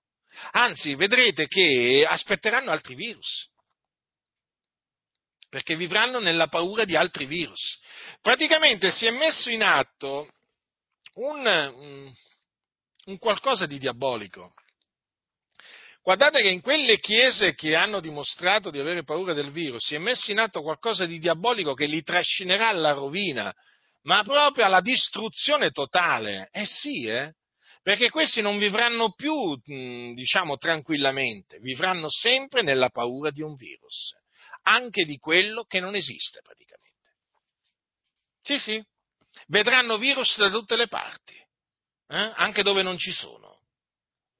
[0.51, 3.49] Anzi, vedrete che aspetteranno altri virus.
[5.49, 7.79] Perché vivranno nella paura di altri virus.
[8.21, 10.31] Praticamente si è messo in atto
[11.15, 12.13] un,
[13.05, 14.53] un qualcosa di diabolico.
[16.03, 19.99] Guardate che in quelle chiese che hanno dimostrato di avere paura del virus si è
[19.99, 23.53] messo in atto qualcosa di diabolico che li trascinerà alla rovina,
[24.03, 26.49] ma proprio alla distruzione totale.
[26.51, 27.33] Eh sì, eh?
[27.83, 29.55] perché questi non vivranno più,
[30.13, 34.15] diciamo, tranquillamente, vivranno sempre nella paura di un virus,
[34.63, 36.89] anche di quello che non esiste praticamente.
[38.41, 38.83] Sì, sì,
[39.47, 41.35] vedranno virus da tutte le parti,
[42.07, 42.31] eh?
[42.35, 43.61] anche dove non ci sono.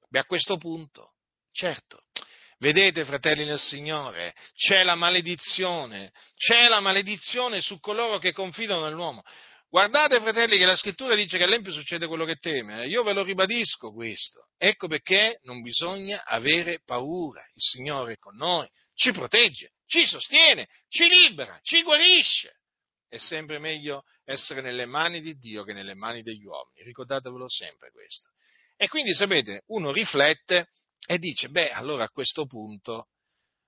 [0.08, 1.11] Beh, a questo punto,
[1.52, 2.04] certo,
[2.58, 9.22] vedete, fratelli nel Signore, c'è la maledizione, c'è la maledizione su coloro che confidano nell'uomo.
[9.72, 12.82] Guardate, fratelli, che la scrittura dice che all'empio succede quello che teme.
[12.82, 12.88] Eh?
[12.88, 14.48] Io ve lo ribadisco questo.
[14.58, 17.40] Ecco perché non bisogna avere paura.
[17.40, 22.58] Il Signore è con noi, ci protegge, ci sostiene, ci libera, ci guarisce.
[23.08, 26.82] È sempre meglio essere nelle mani di Dio che nelle mani degli uomini.
[26.84, 28.28] Ricordatevelo sempre questo.
[28.76, 30.68] E quindi, sapete, uno riflette
[31.06, 33.08] e dice, beh, allora a questo punto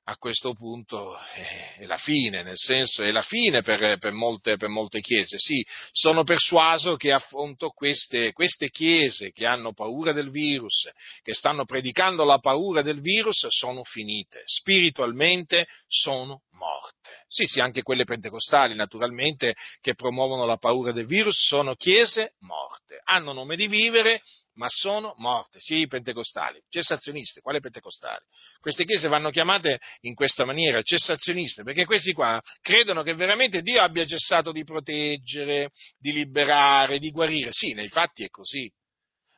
[0.07, 4.57] a questo punto eh, è la fine, nel senso è la fine per, per, molte,
[4.57, 5.39] per molte, chiese.
[5.39, 10.91] Sì, sono persuaso che appunto queste, queste, chiese che hanno paura del virus,
[11.23, 17.25] che stanno predicando la paura del virus, sono finite, spiritualmente sono morte.
[17.29, 23.01] Sì, sì, anche quelle pentecostali naturalmente che promuovono la paura del virus sono chiese morte,
[23.05, 24.21] hanno nome di vivere,
[24.55, 25.59] ma sono morte.
[25.61, 28.25] Sì, pentecostali, cessazioniste, quale pentecostali?
[28.61, 33.81] Queste chiese vanno chiamate in questa maniera, cessazioniste, perché questi qua credono che veramente Dio
[33.81, 37.51] abbia cessato di proteggere, di liberare, di guarire.
[37.53, 38.71] Sì, nei fatti è così.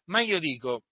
[0.07, 0.83] Ma io dico,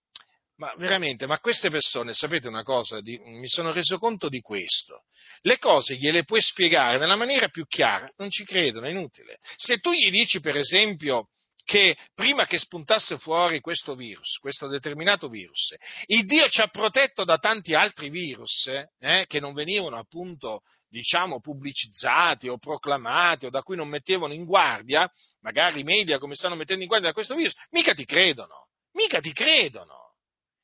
[0.57, 5.03] ma veramente, ma queste persone, sapete una cosa, di, mi sono reso conto di questo.
[5.41, 9.39] Le cose gliele puoi spiegare nella maniera più chiara, non ci credono, è inutile.
[9.57, 11.29] Se tu gli dici, per esempio,
[11.65, 17.25] che prima che spuntasse fuori questo virus, questo determinato virus, il Dio ci ha protetto
[17.25, 18.67] da tanti altri virus
[18.99, 24.45] eh, che non venivano appunto, diciamo, pubblicizzati o proclamati o da cui non mettevano in
[24.45, 25.11] guardia,
[25.41, 29.19] magari i media come stanno mettendo in guardia da questo virus, mica ti credono, mica
[29.19, 30.13] ti credono.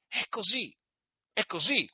[0.07, 0.71] È così,
[1.33, 1.89] è così,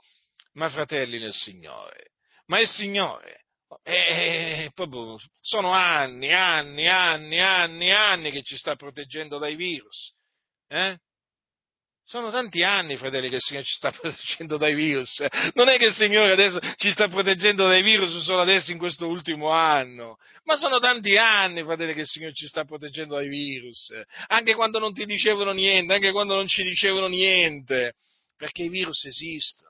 [0.54, 2.12] ma fratelli nel Signore,
[2.48, 3.47] ma il Signore
[3.84, 10.14] e proprio, sono anni, anni, anni, anni, anni che ci sta proteggendo dai virus.
[10.68, 10.98] Eh?
[12.06, 15.26] Sono tanti anni, fratelli, che il Signore ci sta proteggendo dai virus.
[15.56, 19.08] Non è che il Signore adesso ci sta proteggendo dai virus solo adesso in questo
[19.08, 23.92] ultimo anno, ma sono tanti anni, fratelli, che il Signore ci sta proteggendo dai virus.
[24.28, 27.96] Anche quando non ti dicevano niente, anche quando non ci dicevano niente,
[28.38, 29.67] perché i virus esistono.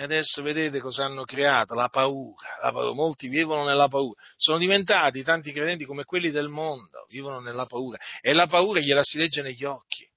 [0.00, 1.74] E adesso vedete cosa hanno creato?
[1.74, 2.94] La paura, la paura.
[2.94, 4.18] Molti vivono nella paura.
[4.38, 7.98] Sono diventati tanti credenti come quelli del mondo, vivono nella paura.
[8.22, 10.08] E la paura gliela si legge negli occhi.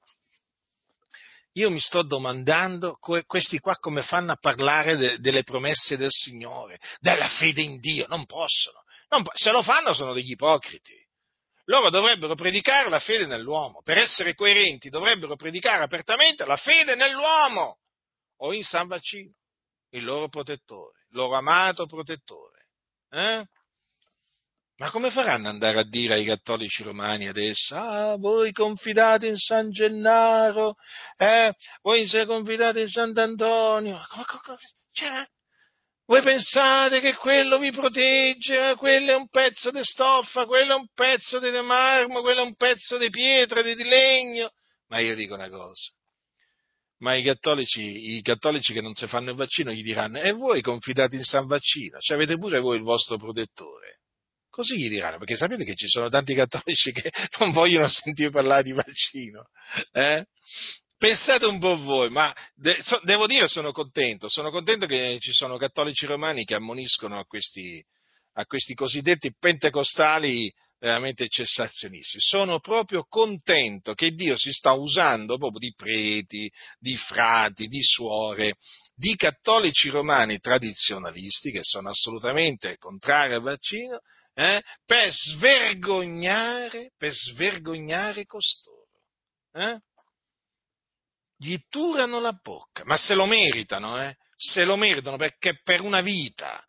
[1.56, 6.80] Io mi sto domandando questi qua come fanno a parlare de, delle promesse del Signore,
[7.02, 8.08] della fede in Dio.
[8.08, 8.84] Non possono.
[9.10, 10.96] Non, se lo fanno sono degli ipocriti.
[11.66, 13.82] Loro dovrebbero predicare la fede nell'uomo.
[13.84, 17.80] Per essere coerenti dovrebbero predicare apertamente la fede nell'uomo
[18.38, 19.34] o in San Vaccino
[19.94, 22.68] il loro protettore, il loro amato protettore.
[23.10, 23.46] Eh?
[24.78, 29.38] Ma come faranno ad andare a dire ai cattolici romani adesso, ah, voi confidate in
[29.38, 30.76] San Gennaro,
[31.18, 34.02] eh, voi confidate in Sant'Antonio,
[34.92, 35.26] cioè,
[36.06, 40.88] voi pensate che quello vi protegge, quello è un pezzo di stoffa, quello è un
[40.94, 44.52] pezzo di marmo, quello è un pezzo di pietra, di legno,
[44.88, 45.92] ma io dico una cosa,
[47.04, 50.62] ma i cattolici, i cattolici, che non si fanno il vaccino gli diranno e voi
[50.62, 54.00] confidate in San Vaccino, cioè avete pure voi il vostro protettore.
[54.50, 58.64] Così gli diranno, perché sapete che ci sono tanti cattolici che non vogliono sentire parlare
[58.64, 59.48] di vaccino.
[59.92, 60.26] Eh?
[60.98, 65.34] Pensate un po' voi, ma de- so- devo dire sono contento, sono contento che ci
[65.34, 67.84] sono cattolici romani che ammoniscono a questi,
[68.36, 70.50] a questi cosiddetti pentecostali
[70.84, 72.18] veramente cessazionisti.
[72.20, 78.58] Sono proprio contento che Dio si sta usando proprio di preti, di frati, di suore,
[78.94, 84.02] di cattolici romani tradizionalisti che sono assolutamente contrari al vaccino,
[84.34, 88.90] eh, per svergognare, per svergognare costoro.
[89.54, 89.80] Eh?
[91.38, 94.18] Gli turano la bocca, ma se lo meritano, eh?
[94.36, 96.62] se lo meritano perché per una vita,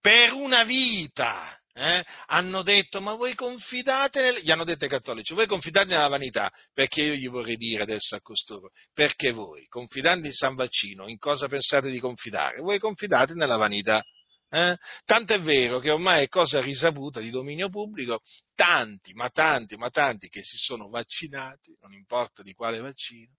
[0.00, 4.36] per una vita, eh, hanno detto, ma voi confidate, nel...
[4.36, 8.16] gli hanno detto ai cattolici, voi confidate nella vanità, perché io gli vorrei dire adesso
[8.16, 12.60] a costoro, perché voi, confidando in San Vaccino, in cosa pensate di confidare?
[12.60, 14.02] Voi confidate nella vanità.
[14.48, 14.74] Eh?
[15.04, 18.22] Tanto è vero che ormai è cosa risaputa di dominio pubblico,
[18.54, 23.34] tanti, ma tanti, ma tanti che si sono vaccinati, non importa di quale vaccino,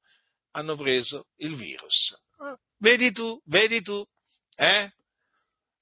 [0.51, 2.11] hanno preso il virus.
[2.39, 2.55] Eh?
[2.77, 4.05] Vedi tu, vedi tu,
[4.55, 4.91] eh?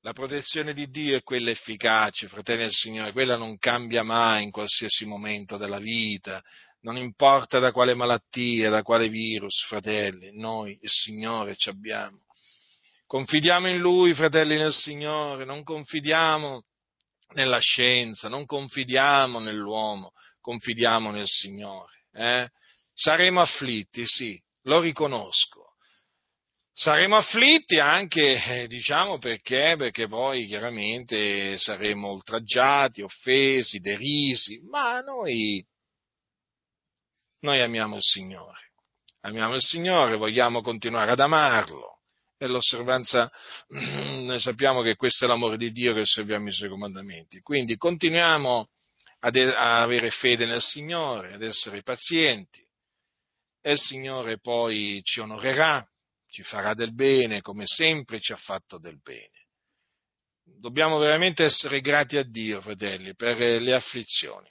[0.06, 4.52] La protezione di Dio è quella efficace, fratelli del Signore, quella non cambia mai in
[4.52, 6.44] qualsiasi momento della vita,
[6.82, 12.20] non importa da quale malattia, da quale virus, fratelli, noi il Signore ci abbiamo.
[13.08, 16.66] Confidiamo in Lui, fratelli nel Signore, non confidiamo
[17.34, 22.06] nella scienza, non confidiamo nell'uomo, confidiamo nel Signore.
[22.14, 22.48] Eh?
[22.94, 25.65] Saremo afflitti, sì, lo riconosco.
[26.78, 35.66] Saremo afflitti anche, eh, diciamo perché, perché poi chiaramente saremo oltraggiati, offesi, derisi, ma noi,
[37.40, 38.74] noi amiamo il Signore.
[39.22, 42.00] Amiamo il Signore, vogliamo continuare ad amarlo.
[42.38, 43.32] E l'osservanza,
[43.70, 47.40] noi sappiamo che questo è l'amore di Dio che serviamo i Suoi comandamenti.
[47.40, 48.68] Quindi continuiamo
[49.20, 52.62] ad, a avere fede nel Signore, ad essere pazienti,
[53.62, 55.88] e il Signore poi ci onorerà,
[56.36, 59.48] ci farà del bene, come sempre ci ha fatto del bene.
[60.44, 64.50] Dobbiamo veramente essere grati a Dio, fratelli, per le afflizioni,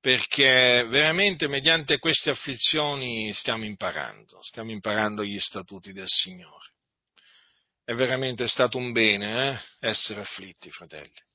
[0.00, 6.72] perché veramente mediante queste afflizioni stiamo imparando, stiamo imparando gli statuti del Signore.
[7.84, 11.28] È veramente stato un bene eh, essere afflitti, fratelli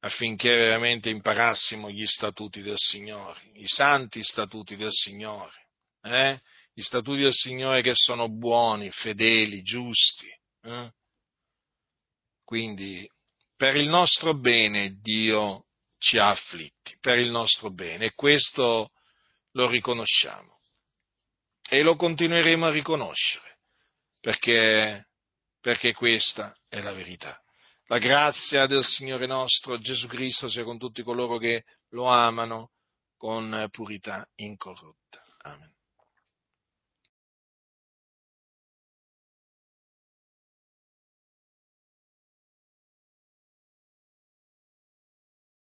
[0.00, 5.57] affinché veramente imparassimo gli statuti del Signore, i santi statuti del Signore,
[6.10, 6.40] eh?
[6.72, 10.28] gli statuti del Signore che sono buoni, fedeli, giusti.
[10.62, 10.92] Eh?
[12.44, 13.08] Quindi
[13.56, 15.66] per il nostro bene Dio
[15.98, 18.90] ci ha afflitti, per il nostro bene, e questo
[19.52, 20.56] lo riconosciamo
[21.68, 23.58] e lo continueremo a riconoscere,
[24.20, 25.08] perché,
[25.60, 27.38] perché questa è la verità.
[27.86, 32.70] La grazia del Signore nostro Gesù Cristo sia con tutti coloro che lo amano
[33.16, 35.22] con purità incorrotta.
[35.42, 35.77] Amen.